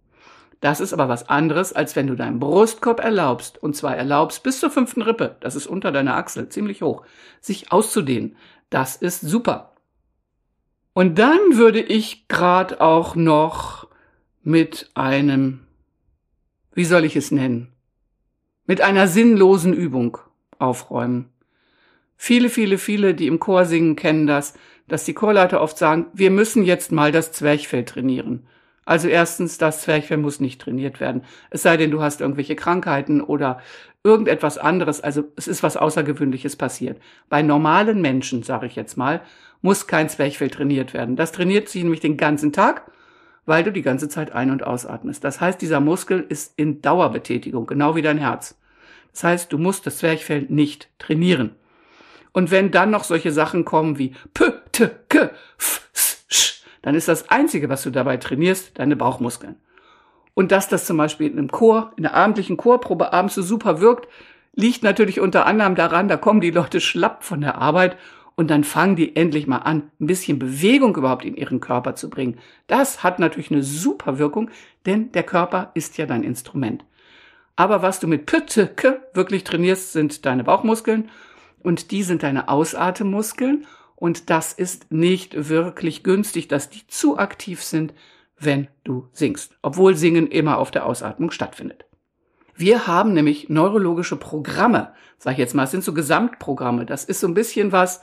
Das 0.60 0.80
ist 0.80 0.92
aber 0.92 1.08
was 1.08 1.30
anderes, 1.30 1.72
als 1.72 1.96
wenn 1.96 2.08
du 2.08 2.16
deinen 2.16 2.40
Brustkorb 2.40 3.00
erlaubst, 3.00 3.62
und 3.62 3.76
zwar 3.76 3.96
erlaubst 3.96 4.42
bis 4.42 4.60
zur 4.60 4.72
fünften 4.72 5.04
Rippe, 5.04 5.36
das 5.40 5.56
ist 5.56 5.68
unter 5.68 5.92
deiner 5.92 6.16
Achsel, 6.16 6.50
ziemlich 6.50 6.82
hoch, 6.82 7.04
sich 7.42 7.72
auszudehnen. 7.72 8.36
Das 8.72 8.96
ist 8.96 9.22
super. 9.22 9.76
Und 10.94 11.20
dann 11.20 11.38
würde 11.52 11.80
ich 11.80 12.28
gerade 12.28 12.82
auch 12.82 13.16
noch 13.16 13.87
mit 14.48 14.90
einem, 14.94 15.60
wie 16.74 16.86
soll 16.86 17.04
ich 17.04 17.18
es 17.18 17.32
nennen, 17.32 17.74
mit 18.66 18.80
einer 18.80 19.10
sinnlosen 19.10 19.74
Übung 19.74 20.20
aufräumen. 20.58 21.28
Viele, 22.16 22.48
viele, 22.48 22.78
viele, 22.78 23.14
die 23.14 23.28
im 23.28 23.40
Chor 23.42 23.66
singen, 23.66 23.98
kennen 23.98 24.26
das, 24.26 24.54
dass 24.88 25.04
die 25.04 25.14
Chorleiter 25.14 25.60
oft 25.60 25.78
sagen, 25.78 26.06
wir 26.14 26.32
müssen 26.32 26.64
jetzt 26.64 26.94
mal 26.94 27.12
das 27.12 27.34
Zwerchfell 27.34 27.84
trainieren. 27.84 28.48
Also 28.86 29.10
erstens, 29.10 29.58
das 29.58 29.82
Zwerchfell 29.82 30.16
muss 30.16 30.40
nicht 30.40 30.62
trainiert 30.62 31.02
werden. 31.02 31.26
Es 31.50 31.62
sei 31.62 31.76
denn, 31.76 31.92
du 31.92 32.02
hast 32.02 32.22
irgendwelche 32.22 32.56
Krankheiten 32.56 33.20
oder 33.20 33.60
irgendetwas 34.06 34.58
anderes. 34.58 35.02
Also 35.02 35.26
es 35.36 35.50
ist 35.50 35.62
was 35.62 35.76
Außergewöhnliches 35.76 36.56
passiert. 36.56 37.02
Bei 37.28 37.42
normalen 37.42 38.00
Menschen, 38.00 38.44
sage 38.44 38.68
ich 38.68 38.78
jetzt 38.78 38.96
mal, 38.96 39.20
muss 39.62 39.88
kein 39.88 40.08
Zwerchfell 40.08 40.50
trainiert 40.50 40.94
werden. 40.94 41.18
Das 41.18 41.34
trainiert 41.34 41.68
sich 41.68 41.84
nämlich 41.84 42.00
den 42.00 42.16
ganzen 42.16 42.54
Tag, 42.54 42.90
weil 43.48 43.64
du 43.64 43.72
die 43.72 43.82
ganze 43.82 44.10
Zeit 44.10 44.34
ein- 44.34 44.52
und 44.52 44.64
ausatmest. 44.64 45.24
Das 45.24 45.42
heißt, 45.42 45.60
dieser 45.60 45.80
Muskel 45.80 46.24
ist 46.30 46.54
in 46.58 46.82
Dauerbetätigung, 46.82 47.66
genau 47.66 47.96
wie 47.96 48.02
dein 48.04 48.20
Herz. 48.20 48.60
Das 49.14 49.24
heißt, 49.24 49.54
du 49.54 49.58
musst 49.58 49.88
das 49.88 49.98
Zwerchfell 49.98 50.46
nicht 50.50 50.90
trainieren. 51.00 51.56
Und 52.34 52.52
wenn 52.52 52.70
dann 52.70 52.92
noch 52.92 53.06
solche 53.06 53.32
Sachen 53.32 53.66
kommen 53.66 53.98
wie 53.98 54.14
p, 54.34 54.52
t, 54.74 54.92
k, 55.10 55.32
f, 55.58 55.90
s, 55.94 56.26
sch, 56.28 56.62
dann 56.84 56.94
ist 56.94 57.08
das 57.08 57.30
Einzige, 57.30 57.70
was 57.70 57.82
du 57.84 57.90
dabei 57.90 58.18
trainierst, 58.18 58.78
deine 58.78 58.98
Bauchmuskeln. 58.98 59.56
Und 60.34 60.52
dass 60.52 60.68
das 60.68 60.86
zum 60.86 60.98
Beispiel 60.98 61.32
in 61.32 61.40
einem 61.40 61.50
Chor, 61.50 61.94
in 61.96 62.04
der 62.04 62.14
abendlichen 62.14 62.58
Chorprobe 62.58 63.12
abends 63.14 63.36
so 63.36 63.42
super 63.42 63.80
wirkt, 63.80 64.08
liegt 64.54 64.84
natürlich 64.84 65.22
unter 65.22 65.46
anderem 65.46 65.76
daran, 65.76 66.10
da 66.10 66.18
kommen 66.18 66.42
die 66.42 66.52
Leute 66.52 66.82
schlapp 66.82 67.24
von 67.24 67.42
der 67.42 67.58
Arbeit 67.58 67.98
und 68.38 68.52
dann 68.52 68.64
fangen 68.64 68.96
die 68.96 69.16
endlich 69.16 69.48
mal 69.48 69.58
an, 69.58 69.92
ein 70.00 70.06
bisschen 70.06 70.38
Bewegung 70.38 70.96
überhaupt 70.96 71.26
in 71.26 71.36
ihren 71.36 71.60
Körper 71.60 71.96
zu 71.96 72.10
bringen. 72.10 72.38
Das 72.68 73.04
hat 73.04 73.18
natürlich 73.18 73.52
eine 73.52 73.64
super 73.64 74.20
Wirkung, 74.20 74.52
denn 74.86 75.12
der 75.12 75.24
Körper 75.24 75.72
ist 75.74 75.98
ja 75.98 76.06
dein 76.06 76.24
Instrument. 76.24 76.86
Aber 77.56 77.82
was 77.82 78.00
du 78.00 78.08
mit 78.08 78.28
Pütteke 78.28 79.02
wirklich 79.14 79.44
trainierst, 79.44 79.92
sind 79.92 80.26
deine 80.28 80.44
Bauchmuskeln 80.44 81.10
und 81.64 81.90
die 81.90 82.04
sind 82.04 82.22
deine 82.22 82.48
Ausatemmuskeln 82.48 83.66
und 83.96 84.30
das 84.30 84.54
ist 84.54 84.92
nicht 84.92 85.50
wirklich 85.50 86.04
günstig, 86.04 86.48
dass 86.48 86.70
die 86.70 86.86
zu 86.86 87.18
aktiv 87.18 87.64
sind, 87.64 87.96
wenn 88.38 88.68
du 88.84 89.08
singst, 89.14 89.58
obwohl 89.64 89.96
Singen 89.96 90.28
immer 90.28 90.60
auf 90.60 90.70
der 90.70 90.86
Ausatmung 90.86 91.32
stattfindet. 91.32 91.86
Wir 92.56 92.86
haben 92.86 93.14
nämlich 93.14 93.50
neurologische 93.50 94.16
Programme, 94.16 94.94
sag 95.18 95.34
ich 95.34 95.38
jetzt 95.40 95.56
mal, 95.56 95.64
es 95.64 95.72
sind 95.72 95.84
so 95.84 95.94
Gesamtprogramme. 95.94 96.86
Das 96.86 97.04
ist 97.04 97.20
so 97.20 97.28
ein 97.28 97.34
bisschen 97.34 97.72
was, 97.72 98.02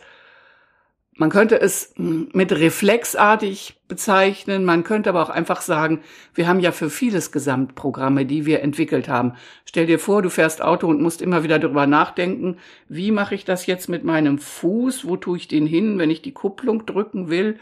man 1.17 1.31
könnte 1.31 1.61
es 1.61 1.93
hm, 1.97 2.29
mit 2.33 2.53
reflexartig 2.53 3.77
bezeichnen, 3.89 4.65
man 4.65 4.85
könnte 4.85 5.11
aber 5.11 5.23
auch 5.23 5.31
einfach 5.31 5.61
sagen, 5.61 6.01
wir 6.35 6.49
haben 6.49 6.61
ja 6.61 6.73
für 6.73 6.91
vieles 6.91 7.33
Gesamtprogramme, 7.33 8.27
die 8.27 8.47
wir 8.47 8.63
entwickelt 8.63 9.09
haben. 9.09 9.35
Stell 9.65 9.87
dir 9.87 9.99
vor, 9.99 10.23
du 10.23 10.31
fährst 10.31 10.63
Auto 10.63 10.89
und 10.89 11.01
musst 11.01 11.23
immer 11.23 11.45
wieder 11.45 11.59
darüber 11.59 11.87
nachdenken, 11.87 12.57
wie 12.89 13.11
mache 13.11 13.35
ich 13.35 13.45
das 13.45 13.67
jetzt 13.67 13.89
mit 13.89 14.05
meinem 14.05 14.39
Fuß, 14.39 15.07
wo 15.07 15.17
tue 15.17 15.37
ich 15.37 15.49
den 15.49 15.67
hin, 15.67 15.99
wenn 15.99 16.11
ich 16.11 16.23
die 16.23 16.33
Kupplung 16.33 16.87
drücken 16.87 17.31
will 17.31 17.59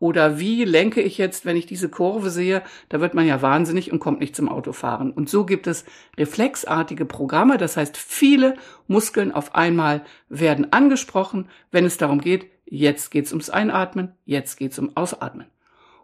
oder 0.00 0.38
wie 0.38 0.64
lenke 0.64 1.00
ich 1.00 1.18
jetzt, 1.18 1.44
wenn 1.44 1.56
ich 1.56 1.66
diese 1.66 1.88
Kurve 1.88 2.30
sehe? 2.30 2.62
Da 2.88 3.00
wird 3.00 3.14
man 3.14 3.26
ja 3.26 3.42
wahnsinnig 3.42 3.92
und 3.92 3.98
kommt 3.98 4.20
nicht 4.20 4.36
zum 4.36 4.48
Autofahren. 4.48 5.10
Und 5.10 5.28
so 5.28 5.44
gibt 5.44 5.66
es 5.66 5.84
reflexartige 6.16 7.04
Programme. 7.04 7.58
Das 7.58 7.76
heißt, 7.76 7.96
viele 7.96 8.54
Muskeln 8.86 9.32
auf 9.32 9.56
einmal 9.56 10.02
werden 10.28 10.72
angesprochen, 10.72 11.48
wenn 11.72 11.84
es 11.84 11.98
darum 11.98 12.20
geht, 12.20 12.46
jetzt 12.70 13.10
geht's 13.10 13.32
ums 13.32 13.50
Einatmen, 13.50 14.12
jetzt 14.24 14.56
geht's 14.56 14.78
um 14.78 14.96
Ausatmen. 14.96 15.46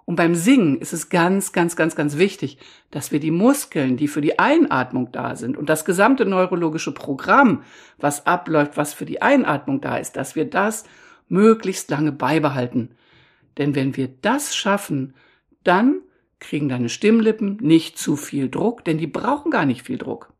Und 0.06 0.16
beim 0.16 0.34
Singen 0.34 0.78
ist 0.80 0.92
es 0.92 1.08
ganz, 1.08 1.52
ganz, 1.52 1.76
ganz, 1.76 1.96
ganz 1.96 2.18
wichtig, 2.18 2.58
dass 2.90 3.10
wir 3.10 3.20
die 3.20 3.30
Muskeln, 3.30 3.96
die 3.96 4.08
für 4.08 4.20
die 4.20 4.38
Einatmung 4.38 5.10
da 5.12 5.34
sind 5.34 5.56
und 5.56 5.68
das 5.70 5.86
gesamte 5.86 6.26
neurologische 6.26 6.92
Programm, 6.92 7.62
was 7.98 8.26
abläuft, 8.26 8.76
was 8.76 8.92
für 8.92 9.06
die 9.06 9.22
Einatmung 9.22 9.80
da 9.80 9.96
ist, 9.96 10.16
dass 10.16 10.36
wir 10.36 10.44
das 10.44 10.84
möglichst 11.28 11.90
lange 11.90 12.12
beibehalten. 12.12 12.90
Denn 13.56 13.74
wenn 13.74 13.96
wir 13.96 14.08
das 14.20 14.54
schaffen, 14.54 15.14
dann 15.62 16.00
kriegen 16.38 16.68
deine 16.68 16.90
Stimmlippen 16.90 17.56
nicht 17.62 17.98
zu 17.98 18.16
viel 18.16 18.50
Druck, 18.50 18.84
denn 18.84 18.98
die 18.98 19.06
brauchen 19.06 19.50
gar 19.50 19.64
nicht 19.64 19.82
viel 19.82 19.96
Druck. 19.96 20.34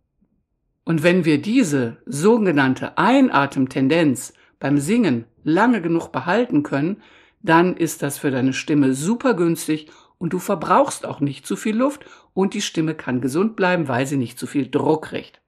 Und 0.84 1.02
wenn 1.02 1.24
wir 1.24 1.40
diese 1.40 1.96
sogenannte 2.04 2.98
Einatemtendenz 2.98 4.34
beim 4.60 4.76
Singen 4.76 5.24
lange 5.44 5.80
genug 5.80 6.08
behalten 6.08 6.62
können, 6.62 7.02
dann 7.42 7.76
ist 7.76 8.02
das 8.02 8.18
für 8.18 8.30
deine 8.30 8.52
Stimme 8.52 8.94
super 8.94 9.34
günstig 9.34 9.90
und 10.18 10.32
du 10.32 10.38
verbrauchst 10.38 11.06
auch 11.06 11.20
nicht 11.20 11.46
zu 11.46 11.56
viel 11.56 11.76
Luft 11.76 12.06
und 12.32 12.54
die 12.54 12.62
Stimme 12.62 12.94
kann 12.94 13.20
gesund 13.20 13.56
bleiben, 13.56 13.88
weil 13.88 14.06
sie 14.06 14.16
nicht 14.16 14.38
zu 14.38 14.46
viel 14.46 14.70
Druck 14.70 15.06
kriegt. 15.06 15.40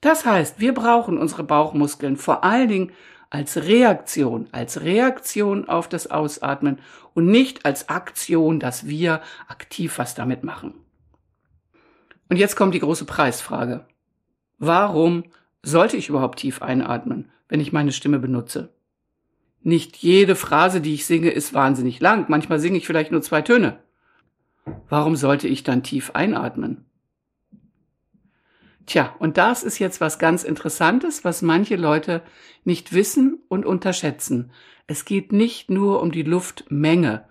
Das 0.00 0.24
heißt, 0.24 0.60
wir 0.60 0.74
brauchen 0.74 1.18
unsere 1.18 1.44
Bauchmuskeln 1.44 2.16
vor 2.16 2.44
allen 2.44 2.68
Dingen 2.68 2.92
als 3.30 3.56
Reaktion, 3.56 4.48
als 4.52 4.82
Reaktion 4.82 5.68
auf 5.68 5.88
das 5.88 6.10
Ausatmen 6.10 6.78
und 7.14 7.26
nicht 7.26 7.66
als 7.66 7.88
Aktion, 7.88 8.60
dass 8.60 8.86
wir 8.86 9.22
aktiv 9.48 9.98
was 9.98 10.14
damit 10.14 10.44
machen. 10.44 10.74
Und 12.28 12.36
jetzt 12.36 12.54
kommt 12.54 12.74
die 12.74 12.80
große 12.80 13.06
Preisfrage. 13.06 13.86
Warum 14.58 15.24
sollte 15.62 15.96
ich 15.96 16.08
überhaupt 16.08 16.38
tief 16.38 16.62
einatmen, 16.62 17.30
wenn 17.48 17.60
ich 17.60 17.72
meine 17.72 17.92
Stimme 17.92 18.18
benutze? 18.18 18.72
Nicht 19.64 19.96
jede 19.96 20.36
Phrase, 20.36 20.82
die 20.82 20.92
ich 20.92 21.06
singe, 21.06 21.30
ist 21.30 21.54
wahnsinnig 21.54 21.98
lang. 21.98 22.26
Manchmal 22.28 22.60
singe 22.60 22.76
ich 22.76 22.86
vielleicht 22.86 23.10
nur 23.10 23.22
zwei 23.22 23.40
Töne. 23.40 23.78
Warum 24.90 25.16
sollte 25.16 25.48
ich 25.48 25.62
dann 25.62 25.82
tief 25.82 26.10
einatmen? 26.12 26.84
Tja, 28.84 29.16
und 29.18 29.38
das 29.38 29.62
ist 29.62 29.78
jetzt 29.78 30.02
was 30.02 30.18
ganz 30.18 30.44
Interessantes, 30.44 31.24
was 31.24 31.40
manche 31.40 31.76
Leute 31.76 32.20
nicht 32.64 32.92
wissen 32.92 33.38
und 33.48 33.64
unterschätzen. 33.64 34.50
Es 34.86 35.06
geht 35.06 35.32
nicht 35.32 35.70
nur 35.70 36.02
um 36.02 36.12
die 36.12 36.22
Luftmenge. 36.22 37.24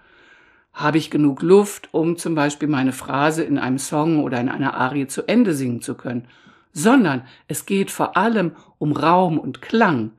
Habe 0.73 0.97
ich 0.97 1.11
genug 1.11 1.43
Luft, 1.43 1.89
um 1.91 2.17
zum 2.17 2.33
Beispiel 2.33 2.67
meine 2.67 2.93
Phrase 2.93 3.43
in 3.43 3.59
einem 3.59 3.77
Song 3.77 4.23
oder 4.23 4.41
in 4.41 4.49
einer 4.49 4.73
Arie 4.73 5.05
zu 5.05 5.27
Ende 5.27 5.53
singen 5.53 5.81
zu 5.81 5.93
können, 5.93 6.27
sondern 6.71 7.27
es 7.47 7.67
geht 7.67 7.91
vor 7.91 8.17
allem 8.17 8.53
um 8.79 8.91
Raum 8.91 9.37
und 9.37 9.61
Klang. 9.61 10.13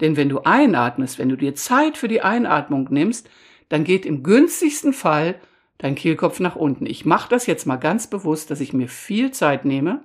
Denn 0.00 0.16
wenn 0.16 0.28
du 0.28 0.40
einatmest, 0.40 1.18
wenn 1.18 1.28
du 1.28 1.36
dir 1.36 1.54
Zeit 1.54 1.96
für 1.96 2.08
die 2.08 2.22
Einatmung 2.22 2.88
nimmst, 2.90 3.28
dann 3.68 3.84
geht 3.84 4.06
im 4.06 4.22
günstigsten 4.22 4.92
Fall 4.92 5.36
dein 5.78 5.94
Kehlkopf 5.94 6.40
nach 6.40 6.56
unten. 6.56 6.86
Ich 6.86 7.04
mache 7.04 7.28
das 7.28 7.46
jetzt 7.46 7.66
mal 7.66 7.76
ganz 7.76 8.08
bewusst, 8.08 8.50
dass 8.50 8.60
ich 8.60 8.72
mir 8.72 8.88
viel 8.88 9.30
Zeit 9.30 9.64
nehme 9.64 10.04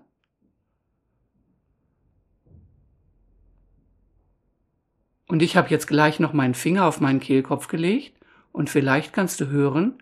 Und 5.28 5.42
ich 5.42 5.58
habe 5.58 5.70
jetzt 5.70 5.88
gleich 5.88 6.20
noch 6.20 6.34
meinen 6.34 6.54
Finger 6.54 6.86
auf 6.86 7.02
meinen 7.02 7.20
Kehlkopf 7.20 7.68
gelegt 7.68 8.14
und 8.52 8.70
vielleicht 8.70 9.12
kannst 9.12 9.42
du 9.42 9.48
hören, 9.48 10.02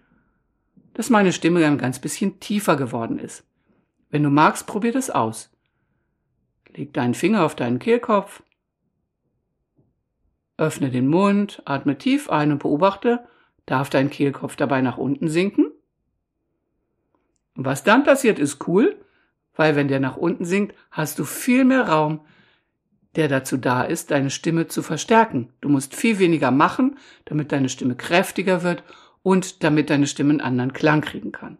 dass 0.93 1.09
meine 1.09 1.33
Stimme 1.33 1.65
ein 1.65 1.77
ganz 1.77 1.99
bisschen 1.99 2.39
tiefer 2.39 2.75
geworden 2.75 3.19
ist. 3.19 3.43
Wenn 4.09 4.23
du 4.23 4.29
magst, 4.29 4.67
probier 4.67 4.91
das 4.91 5.09
aus. 5.09 5.49
Leg 6.75 6.93
deinen 6.93 7.13
Finger 7.13 7.45
auf 7.45 7.55
deinen 7.55 7.79
Kehlkopf, 7.79 8.43
öffne 10.57 10.89
den 10.91 11.07
Mund, 11.07 11.61
atme 11.65 11.97
tief 11.97 12.29
ein 12.29 12.51
und 12.51 12.59
beobachte, 12.59 13.23
darf 13.65 13.89
dein 13.89 14.09
Kehlkopf 14.09 14.55
dabei 14.55 14.81
nach 14.81 14.97
unten 14.97 15.27
sinken? 15.27 15.71
Und 17.55 17.65
was 17.65 17.83
dann 17.83 18.03
passiert, 18.03 18.39
ist 18.39 18.67
cool, 18.67 18.97
weil 19.55 19.75
wenn 19.75 19.87
der 19.87 19.99
nach 19.99 20.17
unten 20.17 20.45
sinkt, 20.45 20.75
hast 20.91 21.19
du 21.19 21.23
viel 21.23 21.65
mehr 21.65 21.87
Raum, 21.87 22.21
der 23.15 23.27
dazu 23.27 23.57
da 23.57 23.83
ist, 23.83 24.11
deine 24.11 24.31
Stimme 24.31 24.67
zu 24.67 24.81
verstärken. 24.81 25.53
Du 25.61 25.69
musst 25.69 25.95
viel 25.95 26.17
weniger 26.17 26.49
machen, 26.49 26.97
damit 27.25 27.51
deine 27.51 27.69
Stimme 27.69 27.95
kräftiger 27.95 28.63
wird 28.63 28.83
und 29.21 29.63
damit 29.63 29.89
deine 29.89 30.07
Stimme 30.07 30.31
einen 30.31 30.41
anderen 30.41 30.73
Klang 30.73 31.01
kriegen 31.01 31.31
kann. 31.31 31.59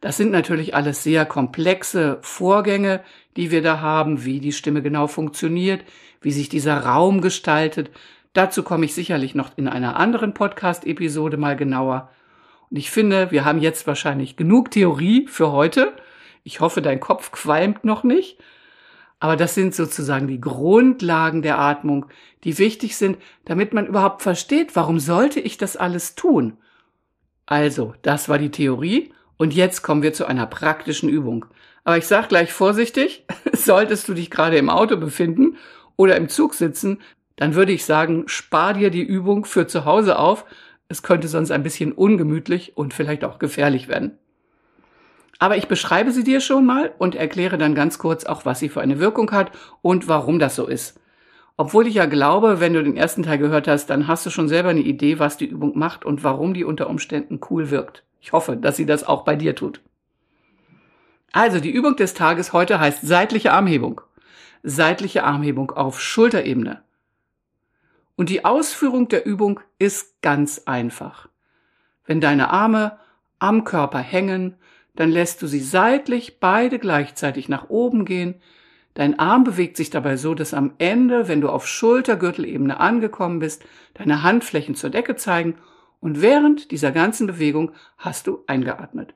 Das 0.00 0.16
sind 0.16 0.30
natürlich 0.30 0.74
alles 0.74 1.02
sehr 1.02 1.26
komplexe 1.26 2.18
Vorgänge, 2.22 3.02
die 3.36 3.50
wir 3.50 3.62
da 3.62 3.80
haben, 3.80 4.24
wie 4.24 4.40
die 4.40 4.52
Stimme 4.52 4.82
genau 4.82 5.06
funktioniert, 5.06 5.84
wie 6.22 6.32
sich 6.32 6.48
dieser 6.48 6.78
Raum 6.78 7.20
gestaltet. 7.20 7.90
Dazu 8.32 8.62
komme 8.62 8.86
ich 8.86 8.94
sicherlich 8.94 9.34
noch 9.34 9.50
in 9.56 9.68
einer 9.68 9.96
anderen 9.96 10.32
Podcast-Episode 10.32 11.36
mal 11.36 11.56
genauer. 11.56 12.10
Und 12.70 12.78
ich 12.78 12.90
finde, 12.90 13.30
wir 13.30 13.44
haben 13.44 13.60
jetzt 13.60 13.86
wahrscheinlich 13.86 14.36
genug 14.36 14.70
Theorie 14.70 15.26
für 15.26 15.52
heute. 15.52 15.92
Ich 16.44 16.60
hoffe, 16.60 16.80
dein 16.80 17.00
Kopf 17.00 17.30
qualmt 17.32 17.84
noch 17.84 18.02
nicht. 18.02 18.38
Aber 19.18 19.36
das 19.36 19.54
sind 19.54 19.74
sozusagen 19.74 20.28
die 20.28 20.40
Grundlagen 20.40 21.42
der 21.42 21.58
Atmung, 21.58 22.06
die 22.42 22.56
wichtig 22.56 22.96
sind, 22.96 23.18
damit 23.44 23.74
man 23.74 23.86
überhaupt 23.86 24.22
versteht, 24.22 24.74
warum 24.76 24.98
sollte 24.98 25.40
ich 25.40 25.58
das 25.58 25.76
alles 25.76 26.14
tun? 26.14 26.56
Also, 27.44 27.94
das 28.00 28.30
war 28.30 28.38
die 28.38 28.50
Theorie 28.50 29.12
und 29.40 29.54
jetzt 29.54 29.80
kommen 29.80 30.02
wir 30.02 30.12
zu 30.12 30.26
einer 30.26 30.44
praktischen 30.44 31.08
Übung. 31.08 31.46
Aber 31.84 31.96
ich 31.96 32.06
sage 32.06 32.28
gleich 32.28 32.52
vorsichtig, 32.52 33.24
solltest 33.54 34.06
du 34.06 34.12
dich 34.12 34.30
gerade 34.30 34.58
im 34.58 34.68
Auto 34.68 34.98
befinden 34.98 35.56
oder 35.96 36.14
im 36.16 36.28
Zug 36.28 36.52
sitzen, 36.52 37.00
dann 37.36 37.54
würde 37.54 37.72
ich 37.72 37.86
sagen, 37.86 38.24
spar 38.26 38.74
dir 38.74 38.90
die 38.90 39.02
Übung 39.02 39.46
für 39.46 39.66
zu 39.66 39.86
Hause 39.86 40.18
auf. 40.18 40.44
Es 40.88 41.02
könnte 41.02 41.26
sonst 41.26 41.52
ein 41.52 41.62
bisschen 41.62 41.92
ungemütlich 41.92 42.76
und 42.76 42.92
vielleicht 42.92 43.24
auch 43.24 43.38
gefährlich 43.38 43.88
werden. 43.88 44.18
Aber 45.38 45.56
ich 45.56 45.68
beschreibe 45.68 46.12
sie 46.12 46.22
dir 46.22 46.42
schon 46.42 46.66
mal 46.66 46.92
und 46.98 47.14
erkläre 47.14 47.56
dann 47.56 47.74
ganz 47.74 47.98
kurz 47.98 48.26
auch, 48.26 48.44
was 48.44 48.58
sie 48.58 48.68
für 48.68 48.82
eine 48.82 49.00
Wirkung 49.00 49.30
hat 49.30 49.52
und 49.80 50.06
warum 50.06 50.38
das 50.38 50.54
so 50.54 50.66
ist. 50.66 51.00
Obwohl 51.56 51.86
ich 51.86 51.94
ja 51.94 52.04
glaube, 52.04 52.60
wenn 52.60 52.74
du 52.74 52.82
den 52.82 52.98
ersten 52.98 53.22
Teil 53.22 53.38
gehört 53.38 53.68
hast, 53.68 53.88
dann 53.88 54.06
hast 54.06 54.26
du 54.26 54.28
schon 54.28 54.48
selber 54.48 54.68
eine 54.68 54.80
Idee, 54.80 55.18
was 55.18 55.38
die 55.38 55.46
Übung 55.46 55.78
macht 55.78 56.04
und 56.04 56.24
warum 56.24 56.52
die 56.52 56.64
unter 56.64 56.90
Umständen 56.90 57.40
cool 57.48 57.70
wirkt. 57.70 58.04
Ich 58.20 58.32
hoffe, 58.32 58.56
dass 58.56 58.76
sie 58.76 58.86
das 58.86 59.04
auch 59.04 59.22
bei 59.24 59.36
dir 59.36 59.54
tut. 59.54 59.80
Also 61.32 61.60
die 61.60 61.70
Übung 61.70 61.96
des 61.96 62.14
Tages 62.14 62.52
heute 62.52 62.80
heißt 62.80 63.02
seitliche 63.02 63.52
Armhebung. 63.52 64.00
Seitliche 64.62 65.24
Armhebung 65.24 65.70
auf 65.70 66.00
Schulterebene. 66.00 66.82
Und 68.16 68.28
die 68.28 68.44
Ausführung 68.44 69.08
der 69.08 69.24
Übung 69.24 69.60
ist 69.78 70.20
ganz 70.20 70.62
einfach. 70.66 71.28
Wenn 72.04 72.20
deine 72.20 72.50
Arme 72.50 72.98
am 73.38 73.64
Körper 73.64 74.00
hängen, 74.00 74.56
dann 74.94 75.10
lässt 75.10 75.40
du 75.40 75.46
sie 75.46 75.60
seitlich 75.60 76.40
beide 76.40 76.78
gleichzeitig 76.78 77.48
nach 77.48 77.70
oben 77.70 78.04
gehen. 78.04 78.34
Dein 78.92 79.18
Arm 79.18 79.44
bewegt 79.44 79.76
sich 79.76 79.88
dabei 79.88 80.16
so, 80.16 80.34
dass 80.34 80.52
am 80.52 80.74
Ende, 80.78 81.28
wenn 81.28 81.40
du 81.40 81.48
auf 81.48 81.66
Schultergürtelebene 81.66 82.78
angekommen 82.78 83.38
bist, 83.38 83.64
deine 83.94 84.22
Handflächen 84.22 84.74
zur 84.74 84.90
Decke 84.90 85.16
zeigen 85.16 85.54
und 86.00 86.22
während 86.22 86.70
dieser 86.70 86.92
ganzen 86.92 87.26
Bewegung 87.26 87.72
hast 87.98 88.26
du 88.26 88.42
eingeatmet. 88.46 89.14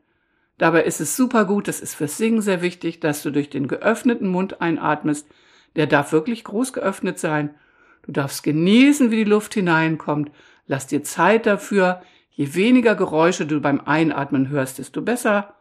Dabei 0.59 0.85
ist 0.85 1.01
es 1.01 1.17
super 1.17 1.45
gut, 1.47 1.67
das 1.67 1.81
ist 1.81 1.95
fürs 1.95 2.17
Singen 2.17 2.43
sehr 2.43 2.63
wichtig, 2.63 3.01
dass 3.01 3.23
du 3.23 3.31
durch 3.31 3.51
den 3.51 3.67
geöffneten 3.67 4.29
Mund 4.29 4.61
einatmest. 4.61 5.27
Der 5.75 5.87
darf 5.87 6.13
wirklich 6.13 6.45
groß 6.45 6.73
geöffnet 6.73 7.19
sein. 7.19 7.55
Du 8.03 8.13
darfst 8.13 8.43
genießen, 8.45 9.11
wie 9.11 9.17
die 9.17 9.25
Luft 9.31 9.55
hineinkommt. 9.55 10.31
Lass 10.67 10.87
dir 10.87 11.03
Zeit 11.03 11.47
dafür. 11.47 12.03
Je 12.31 12.55
weniger 12.55 12.95
Geräusche 12.95 13.47
du 13.47 13.61
beim 13.61 13.81
Einatmen 13.81 14.49
hörst, 14.49 14.79
desto 14.79 15.03
besser. 15.03 15.55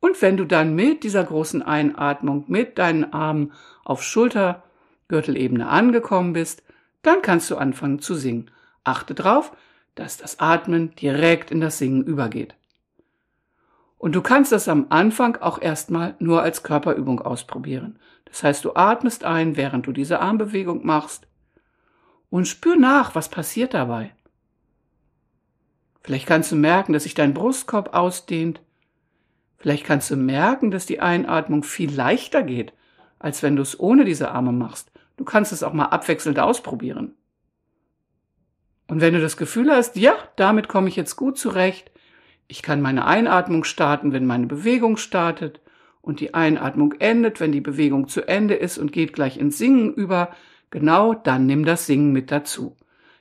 Und 0.00 0.20
wenn 0.20 0.36
du 0.36 0.44
dann 0.44 0.74
mit 0.74 1.04
dieser 1.04 1.24
großen 1.24 1.62
Einatmung 1.62 2.44
mit 2.48 2.78
deinen 2.78 3.12
Armen 3.12 3.52
auf 3.84 4.02
Schultergürtelebene 4.02 5.68
angekommen 5.68 6.32
bist, 6.32 6.62
dann 7.02 7.22
kannst 7.22 7.50
du 7.50 7.56
anfangen 7.56 8.00
zu 8.00 8.14
singen. 8.14 8.50
Achte 8.84 9.14
drauf, 9.14 9.52
dass 9.94 10.16
das 10.16 10.38
Atmen 10.38 10.94
direkt 10.94 11.50
in 11.50 11.60
das 11.60 11.78
Singen 11.78 12.04
übergeht. 12.04 12.54
Und 13.98 14.14
du 14.14 14.22
kannst 14.22 14.52
das 14.52 14.68
am 14.68 14.86
Anfang 14.88 15.36
auch 15.36 15.60
erstmal 15.60 16.14
nur 16.18 16.42
als 16.42 16.62
Körperübung 16.62 17.20
ausprobieren. 17.20 17.98
Das 18.24 18.42
heißt, 18.42 18.64
du 18.64 18.74
atmest 18.74 19.24
ein, 19.24 19.56
während 19.56 19.86
du 19.86 19.92
diese 19.92 20.20
Armbewegung 20.20 20.86
machst 20.86 21.26
und 22.30 22.48
spür 22.48 22.76
nach, 22.76 23.14
was 23.14 23.28
passiert 23.28 23.74
dabei. 23.74 24.12
Vielleicht 26.02 26.26
kannst 26.26 26.50
du 26.50 26.56
merken, 26.56 26.94
dass 26.94 27.02
sich 27.02 27.14
dein 27.14 27.34
Brustkorb 27.34 27.94
ausdehnt, 27.94 28.60
Vielleicht 29.60 29.84
kannst 29.84 30.10
du 30.10 30.16
merken, 30.16 30.70
dass 30.70 30.86
die 30.86 31.00
Einatmung 31.00 31.62
viel 31.62 31.94
leichter 31.94 32.42
geht, 32.42 32.72
als 33.18 33.42
wenn 33.42 33.56
du 33.56 33.62
es 33.62 33.78
ohne 33.78 34.06
diese 34.06 34.30
Arme 34.30 34.52
machst. 34.52 34.90
Du 35.18 35.24
kannst 35.24 35.52
es 35.52 35.62
auch 35.62 35.74
mal 35.74 35.84
abwechselnd 35.84 36.38
ausprobieren. 36.38 37.14
Und 38.90 39.00
wenn 39.00 39.14
du 39.14 39.20
das 39.20 39.36
Gefühl 39.36 39.70
hast, 39.70 39.94
ja, 39.94 40.14
damit 40.34 40.66
komme 40.66 40.88
ich 40.88 40.96
jetzt 40.96 41.14
gut 41.14 41.38
zurecht, 41.38 41.92
ich 42.48 42.60
kann 42.60 42.82
meine 42.82 43.06
Einatmung 43.06 43.62
starten, 43.62 44.12
wenn 44.12 44.26
meine 44.26 44.48
Bewegung 44.48 44.96
startet, 44.96 45.60
und 46.02 46.18
die 46.18 46.34
Einatmung 46.34 46.94
endet, 46.98 47.38
wenn 47.38 47.52
die 47.52 47.60
Bewegung 47.60 48.08
zu 48.08 48.26
Ende 48.26 48.54
ist 48.54 48.78
und 48.78 48.90
geht 48.90 49.12
gleich 49.12 49.38
ins 49.38 49.58
Singen 49.58 49.94
über, 49.94 50.30
genau 50.70 51.14
dann 51.14 51.46
nimm 51.46 51.64
das 51.64 51.86
Singen 51.86 52.10
mit 52.10 52.32
dazu. 52.32 52.76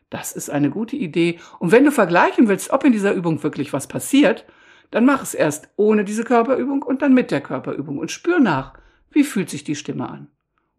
Das 0.09 0.31
ist 0.31 0.49
eine 0.49 0.71
gute 0.71 0.95
Idee. 0.95 1.39
Und 1.59 1.71
wenn 1.71 1.85
du 1.85 1.91
vergleichen 1.91 2.47
willst, 2.47 2.71
ob 2.71 2.83
in 2.83 2.91
dieser 2.91 3.13
Übung 3.13 3.43
wirklich 3.43 3.71
was 3.71 3.85
passiert, 3.85 4.45
dann 4.89 5.05
mach 5.05 5.21
es 5.21 5.35
erst 5.35 5.69
ohne 5.75 6.03
diese 6.03 6.23
Körperübung 6.23 6.81
und 6.81 7.03
dann 7.03 7.13
mit 7.13 7.29
der 7.29 7.41
Körperübung 7.41 7.99
und 7.99 8.09
spür 8.09 8.39
nach, 8.39 8.73
wie 9.11 9.23
fühlt 9.23 9.51
sich 9.51 9.65
die 9.65 9.75
Stimme 9.75 10.09
an 10.09 10.29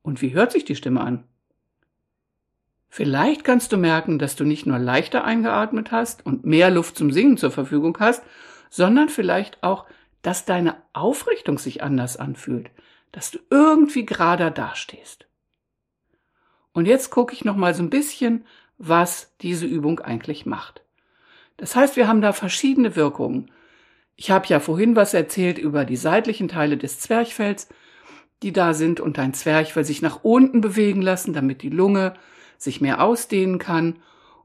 und 0.02 0.20
wie 0.20 0.34
hört 0.34 0.50
sich 0.50 0.64
die 0.64 0.74
Stimme 0.74 1.02
an. 1.02 1.29
Vielleicht 2.92 3.44
kannst 3.44 3.70
du 3.70 3.76
merken, 3.76 4.18
dass 4.18 4.34
du 4.34 4.44
nicht 4.44 4.66
nur 4.66 4.80
leichter 4.80 5.22
eingeatmet 5.24 5.92
hast 5.92 6.26
und 6.26 6.44
mehr 6.44 6.70
Luft 6.70 6.96
zum 6.96 7.12
Singen 7.12 7.36
zur 7.36 7.52
Verfügung 7.52 7.96
hast, 8.00 8.24
sondern 8.68 9.08
vielleicht 9.08 9.62
auch, 9.62 9.86
dass 10.22 10.44
deine 10.44 10.76
Aufrichtung 10.92 11.58
sich 11.58 11.84
anders 11.84 12.16
anfühlt, 12.16 12.70
dass 13.12 13.30
du 13.30 13.38
irgendwie 13.48 14.04
gerader 14.04 14.50
dastehst. 14.50 15.26
Und 16.72 16.86
jetzt 16.86 17.10
gucke 17.10 17.32
ich 17.32 17.44
noch 17.44 17.56
mal 17.56 17.74
so 17.74 17.82
ein 17.84 17.90
bisschen, 17.90 18.44
was 18.76 19.36
diese 19.40 19.66
Übung 19.66 20.00
eigentlich 20.00 20.44
macht. 20.44 20.82
Das 21.58 21.76
heißt, 21.76 21.96
wir 21.96 22.08
haben 22.08 22.22
da 22.22 22.32
verschiedene 22.32 22.96
Wirkungen. 22.96 23.52
Ich 24.16 24.32
habe 24.32 24.48
ja 24.48 24.58
vorhin 24.58 24.96
was 24.96 25.14
erzählt 25.14 25.58
über 25.58 25.84
die 25.84 25.96
seitlichen 25.96 26.48
Teile 26.48 26.76
des 26.76 26.98
Zwerchfells, 26.98 27.68
die 28.42 28.52
da 28.52 28.74
sind 28.74 28.98
und 28.98 29.16
dein 29.16 29.32
Zwerchfell 29.32 29.84
sich 29.84 30.02
nach 30.02 30.24
unten 30.24 30.60
bewegen 30.60 31.02
lassen, 31.02 31.32
damit 31.32 31.62
die 31.62 31.70
Lunge 31.70 32.14
sich 32.60 32.80
mehr 32.80 33.02
ausdehnen 33.02 33.58
kann. 33.58 33.96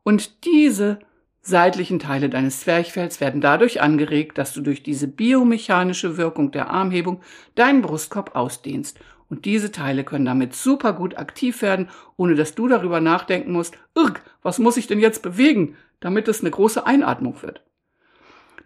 Und 0.03 0.45
diese 0.45 0.99
seitlichen 1.41 1.99
Teile 1.99 2.29
deines 2.29 2.61
Zwerchfells 2.61 3.21
werden 3.21 3.41
dadurch 3.41 3.81
angeregt, 3.81 4.37
dass 4.37 4.53
du 4.53 4.61
durch 4.61 4.81
diese 4.81 5.07
biomechanische 5.07 6.17
Wirkung 6.17 6.51
der 6.51 6.69
Armhebung 6.71 7.21
deinen 7.53 7.81
Brustkorb 7.81 8.35
ausdehnst. 8.35 8.99
Und 9.29 9.45
diese 9.45 9.71
Teile 9.71 10.03
können 10.03 10.25
damit 10.25 10.55
super 10.55 10.93
gut 10.93 11.17
aktiv 11.17 11.61
werden, 11.61 11.89
ohne 12.15 12.35
dass 12.35 12.55
du 12.55 12.67
darüber 12.67 13.01
nachdenken 13.01 13.51
musst, 13.51 13.77
Irk, 13.95 14.21
was 14.41 14.59
muss 14.59 14.77
ich 14.77 14.87
denn 14.87 14.99
jetzt 14.99 15.21
bewegen, 15.21 15.75
damit 15.99 16.27
es 16.27 16.41
eine 16.41 16.51
große 16.51 16.85
Einatmung 16.85 17.41
wird. 17.41 17.63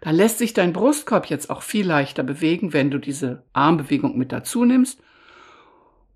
Da 0.00 0.10
lässt 0.10 0.38
sich 0.38 0.54
dein 0.54 0.72
Brustkorb 0.72 1.26
jetzt 1.26 1.50
auch 1.50 1.62
viel 1.62 1.86
leichter 1.86 2.22
bewegen, 2.22 2.72
wenn 2.72 2.90
du 2.90 2.98
diese 2.98 3.44
Armbewegung 3.52 4.16
mit 4.16 4.32
dazu 4.32 4.64
nimmst. 4.64 5.00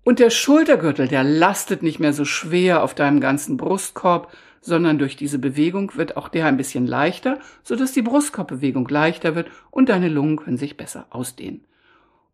Und 0.05 0.19
der 0.19 0.29
Schultergürtel, 0.29 1.07
der 1.07 1.23
lastet 1.23 1.81
nicht 1.81 1.99
mehr 1.99 2.13
so 2.13 2.25
schwer 2.25 2.83
auf 2.83 2.93
deinem 2.93 3.19
ganzen 3.19 3.57
Brustkorb, 3.57 4.31
sondern 4.61 4.99
durch 4.99 5.15
diese 5.15 5.39
Bewegung 5.39 5.95
wird 5.95 6.15
auch 6.15 6.29
der 6.29 6.45
ein 6.45 6.57
bisschen 6.57 6.85
leichter, 6.85 7.39
sodass 7.63 7.91
die 7.91 8.03
Brustkorbbewegung 8.03 8.87
leichter 8.87 9.33
wird 9.33 9.49
und 9.71 9.89
deine 9.89 10.07
Lungen 10.07 10.37
können 10.37 10.57
sich 10.57 10.77
besser 10.77 11.07
ausdehnen. 11.09 11.65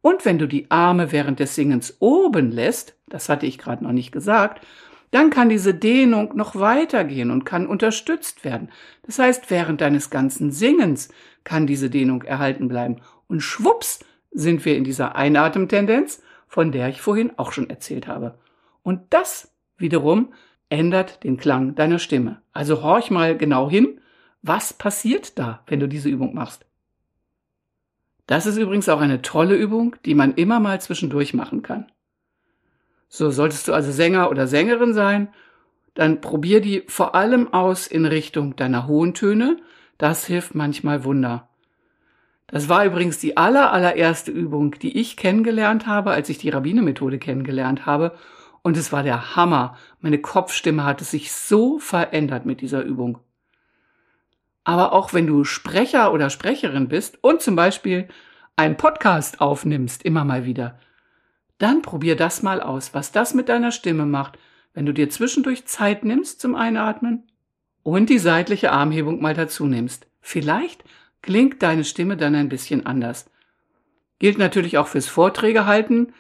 Und 0.02 0.26
wenn 0.26 0.38
du 0.38 0.50
die 0.50 0.70
Arme 0.70 1.14
während 1.14 1.40
des 1.40 1.56
Singens 1.56 1.96
oben 2.00 2.52
lässt, 2.52 2.98
das 3.08 3.30
hatte 3.30 3.46
ich 3.46 3.58
gerade 3.58 3.86
noch 3.86 3.94
nicht 3.94 4.12
gesagt, 4.12 4.68
dann 5.12 5.30
kann 5.30 5.48
diese 5.48 5.74
Dehnung 5.74 6.36
noch 6.36 6.58
weitergehen 6.58 7.32
und 7.32 7.46
kann 7.46 7.68
unterstützt 7.68 8.44
werden. 8.44 8.68
Das 9.04 9.18
heißt, 9.18 9.50
während 9.50 9.80
deines 9.80 10.10
ganzen 10.10 10.52
Singens 10.52 11.08
kann 11.46 11.68
diese 11.68 11.90
Dehnung 11.90 12.24
erhalten 12.24 12.68
bleiben. 12.68 12.98
Und 13.30 13.40
schwupps 13.40 14.00
sind 14.32 14.66
wir 14.66 14.76
in 14.76 14.84
dieser 14.84 15.16
Einatemtendenz, 15.16 16.22
von 16.52 16.74
der 16.74 16.90
ich 16.90 17.02
vorhin 17.02 17.32
auch 17.38 17.54
schon 17.54 17.70
erzählt 17.70 18.08
habe. 18.08 18.38
Und 18.84 19.04
das 19.12 19.56
wiederum 19.78 20.34
ändert 20.68 21.24
den 21.24 21.38
Klang 21.38 21.76
deiner 21.76 21.98
Stimme. 21.98 22.42
Also 22.52 22.84
horch 22.84 23.10
mal 23.10 23.38
genau 23.38 23.70
hin, 23.70 24.02
was 24.42 24.74
passiert 24.74 25.40
da, 25.40 25.64
wenn 25.68 25.80
du 25.80 25.88
diese 25.88 26.10
Übung 26.10 26.36
machst. 26.36 26.66
Das 28.28 28.46
ist 28.46 28.58
übrigens 28.58 28.90
auch 28.90 29.00
eine 29.00 29.22
tolle 29.22 29.56
Übung, 29.56 29.96
die 30.04 30.14
man 30.14 30.34
immer 30.34 30.60
mal 30.60 30.82
zwischendurch 30.82 31.34
machen 31.34 31.62
kann. 31.62 31.90
So 33.08 33.32
solltest 33.32 33.70
du 33.70 33.74
also 33.74 33.90
Sänger 33.94 34.30
oder 34.30 34.46
Sängerin 34.46 34.94
sein, 34.94 35.34
dann 35.94 36.20
probier 36.20 36.60
die 36.60 36.84
vor 36.90 37.16
allem 37.16 37.54
aus 37.54 37.88
in 37.88 38.06
Richtung 38.06 38.58
deiner 38.58 38.88
hohen 38.88 39.14
Töne. 39.14 39.56
Das 39.98 40.26
hilft 40.26 40.54
manchmal 40.54 41.06
Wunder. 41.06 41.48
Das 42.52 42.68
war 42.68 42.86
übrigens 42.86 43.18
die 43.18 43.38
aller, 43.38 43.72
allererste 43.72 44.32
Übung, 44.32 44.76
die 44.80 45.00
ich 45.00 45.16
kennengelernt 45.16 45.88
habe, 45.88 46.12
als 46.12 46.28
ich 46.28 46.38
die 46.38 46.50
Rabbine-Methode 46.50 47.18
kennengelernt 47.18 47.86
habe. 47.86 48.16
Und 48.62 48.76
es 48.78 48.92
war 48.92 49.04
der 49.04 49.36
Hammer. 49.36 49.78
Meine 50.02 50.20
Kopfstimme 50.20 50.84
hatte 50.84 51.06
sich 51.06 51.32
so 51.32 51.80
verändert 51.80 52.46
mit 52.46 52.60
dieser 52.62 52.84
Übung. 52.84 53.20
Aber 54.66 54.92
auch 54.92 55.14
wenn 55.14 55.26
du 55.26 55.46
Sprecher 55.46 56.14
oder 56.14 56.30
Sprecherin 56.30 56.90
bist 56.90 57.24
und 57.24 57.42
zum 57.42 57.56
Beispiel 57.56 58.10
einen 58.58 58.78
Podcast 58.78 59.42
aufnimmst, 59.42 60.04
immer 60.04 60.26
mal 60.26 60.46
wieder, 60.46 60.78
dann 61.58 61.82
probier 61.82 62.16
das 62.16 62.44
mal 62.44 62.62
aus, 62.62 62.94
was 62.94 63.12
das 63.12 63.34
mit 63.34 63.50
deiner 63.50 63.72
Stimme 63.72 64.06
macht, 64.06 64.38
wenn 64.74 64.86
du 64.86 64.94
dir 64.94 65.10
zwischendurch 65.10 65.66
Zeit 65.66 66.04
nimmst 66.04 66.42
zum 66.42 66.56
Einatmen 66.56 67.24
und 67.82 68.10
die 68.10 68.20
seitliche 68.20 68.72
Armhebung 68.72 69.22
mal 69.22 69.34
dazu 69.34 69.66
nimmst. 69.66 70.08
Vielleicht 70.22 70.84
klingt 71.22 71.62
deine 71.62 71.84
Stimme 71.84 72.18
dann 72.18 72.36
ein 72.36 72.50
bisschen 72.50 72.86
anders. 72.86 73.30
Gilt 74.20 74.38
natürlich 74.38 74.78
auch 74.78 74.88
fürs 74.88 75.08
Vorträge 75.08 75.66
halten, 75.66 76.14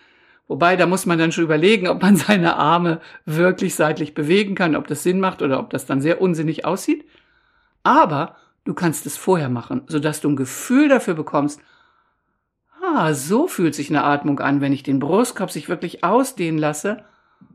wobei 0.47 0.75
da 0.75 0.85
muss 0.85 1.05
man 1.05 1.19
dann 1.19 1.31
schon 1.31 1.43
überlegen, 1.43 1.87
ob 1.87 2.01
man 2.01 2.15
seine 2.17 2.55
Arme 2.55 3.01
wirklich 3.25 3.75
seitlich 3.75 4.13
bewegen 4.13 4.55
kann, 4.55 4.75
ob 4.75 4.87
das 4.87 5.03
Sinn 5.03 5.19
macht 5.19 5.41
oder 5.41 5.59
ob 5.59 5.69
das 5.69 5.85
dann 5.85 6.01
sehr 6.01 6.21
unsinnig 6.21 6.65
aussieht. 6.65 7.05
Aber 7.83 8.35
du 8.63 8.73
kannst 8.73 9.05
es 9.05 9.17
vorher 9.17 9.49
machen, 9.49 9.81
sodass 9.87 10.21
du 10.21 10.29
ein 10.29 10.35
Gefühl 10.35 10.89
dafür 10.89 11.15
bekommst, 11.15 11.61
Ah, 12.81 13.13
so 13.13 13.47
fühlt 13.47 13.75
sich 13.75 13.89
eine 13.89 14.03
Atmung 14.03 14.39
an, 14.39 14.59
wenn 14.59 14.73
ich 14.73 14.81
den 14.81 14.99
Brustkorb 14.99 15.51
sich 15.51 15.69
wirklich 15.69 16.03
ausdehnen 16.03 16.59
lasse 16.59 17.03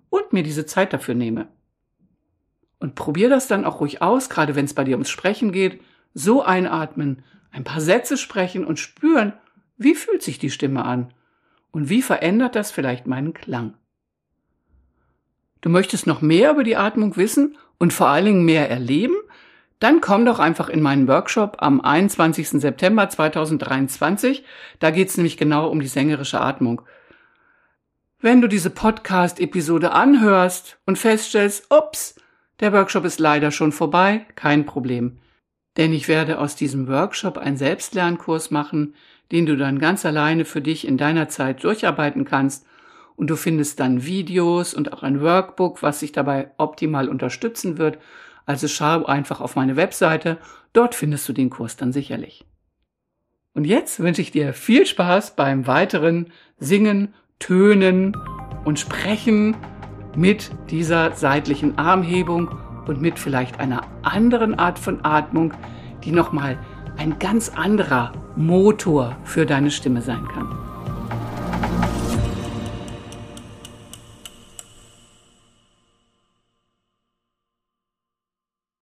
und 0.09 0.33
mir 0.33 0.45
diese 0.45 0.67
Zeit 0.67 0.93
dafür 0.93 1.15
nehme. 1.15 1.49
Und 2.79 2.95
probier 2.95 3.29
das 3.29 3.49
dann 3.49 3.65
auch 3.65 3.81
ruhig 3.81 4.03
aus, 4.03 4.31
gerade 4.31 4.55
wenn 4.55 4.67
es 4.67 4.75
bei 4.75 4.85
dir 4.85 4.95
ums 4.95 5.11
Sprechen 5.11 5.51
geht. 5.51 5.81
So 6.19 6.43
einatmen, 6.43 7.23
ein 7.51 7.65
paar 7.65 7.81
Sätze 7.81 8.17
sprechen 8.17 8.65
und 8.65 8.79
spüren, 8.79 9.35
wie 9.77 9.95
fühlt 9.95 10.23
sich 10.23 10.39
die 10.39 10.51
Stimme 10.51 10.85
an 10.85 11.13
und 11.73 11.91
wie 11.91 12.01
verändert 12.01 12.57
das 12.57 12.71
vielleicht 12.71 13.07
meinen 13.07 13.35
Klang. 13.35 13.75
Du 15.61 15.69
möchtest 15.69 16.07
noch 16.07 16.23
mehr 16.23 16.53
über 16.53 16.65
die 16.65 16.77
Atmung 16.77 17.17
wissen 17.17 17.59
und 17.79 17.93
vor 17.93 18.09
allen 18.09 18.25
Dingen 18.25 18.45
mehr 18.45 18.71
erleben? 18.71 19.17
dann 19.79 20.01
komm 20.01 20.25
doch 20.25 20.39
einfach 20.39 20.69
in 20.69 20.81
meinen 20.81 21.07
Workshop 21.07 21.59
am 21.61 21.81
21. 21.81 22.49
September 22.49 23.09
2023. 23.09 24.45
Da 24.79 24.91
geht's 24.91 25.17
nämlich 25.17 25.37
genau 25.37 25.69
um 25.69 25.81
die 25.81 25.87
sängerische 25.87 26.41
Atmung. 26.41 26.83
Wenn 28.19 28.41
du 28.41 28.49
diese 28.49 28.71
Podcast-Episode 28.71 29.93
anhörst 29.93 30.79
und 30.87 30.99
feststellst, 30.99 31.71
ups, 31.71 32.15
der 32.61 32.73
Workshop 32.73 33.05
ist 33.05 33.21
leider 33.21 33.51
schon 33.51 33.73
vorbei, 33.73 34.27
kein 34.35 34.65
Problem. 34.65 35.19
Denn 35.77 35.93
ich 35.93 36.09
werde 36.09 36.39
aus 36.39 36.57
diesem 36.57 36.89
Workshop 36.89 37.39
einen 37.39 37.57
Selbstlernkurs 37.57 38.51
machen, 38.51 38.95
den 39.33 39.47
du 39.47 39.57
dann 39.57 39.79
ganz 39.79 40.07
alleine 40.07 40.45
für 40.45 40.61
dich 40.61 40.87
in 40.87 40.97
deiner 40.97 41.29
Zeit 41.29 41.65
durcharbeiten 41.65 42.25
kannst. 42.25 42.67
Und 43.17 43.29
du 43.29 43.37
findest 43.37 43.81
dann 43.81 44.05
Videos 44.05 44.75
und 44.75 44.93
auch 44.93 45.03
ein 45.03 45.21
Workbook, 45.21 45.83
was 45.83 46.01
dich 46.01 46.13
dabei 46.13 46.51
optimal 46.59 47.09
unterstützen 47.09 47.79
wird. 47.79 47.99
Also 48.45 48.69
schau 48.69 49.05
einfach 49.07 49.41
auf 49.41 49.57
meine 49.57 49.77
Webseite, 49.77 50.39
dort 50.73 50.95
findest 50.95 51.29
du 51.29 51.33
den 51.33 51.51
Kurs 51.51 51.77
dann 51.77 51.93
sicherlich. 51.93 52.45
Und 53.55 53.65
jetzt 53.65 54.01
wünsche 54.01 54.21
ich 54.21 54.31
dir 54.31 54.53
viel 54.53 54.87
Spaß 54.87 55.35
beim 55.35 55.67
weiteren 55.67 56.31
Singen, 56.59 57.15
Tönen 57.39 58.17
und 58.65 58.79
Sprechen 58.79 59.57
mit 60.15 60.51
dieser 60.71 61.13
seitlichen 61.13 61.79
Armhebung 61.79 62.51
und 62.87 63.01
mit 63.01 63.19
vielleicht 63.19 63.61
einer 63.61 63.83
anderen 64.03 64.59
Art 64.59 64.79
von 64.79 65.05
Atmung, 65.05 65.53
die 66.05 66.13
nochmal 66.13 66.59
ein 66.97 67.19
ganz 67.19 67.51
anderer 67.55 68.13
Motor 68.37 69.17
für 69.25 69.47
deine 69.47 69.71
Stimme 69.71 70.03
sein 70.03 70.27
kann. 70.29 70.76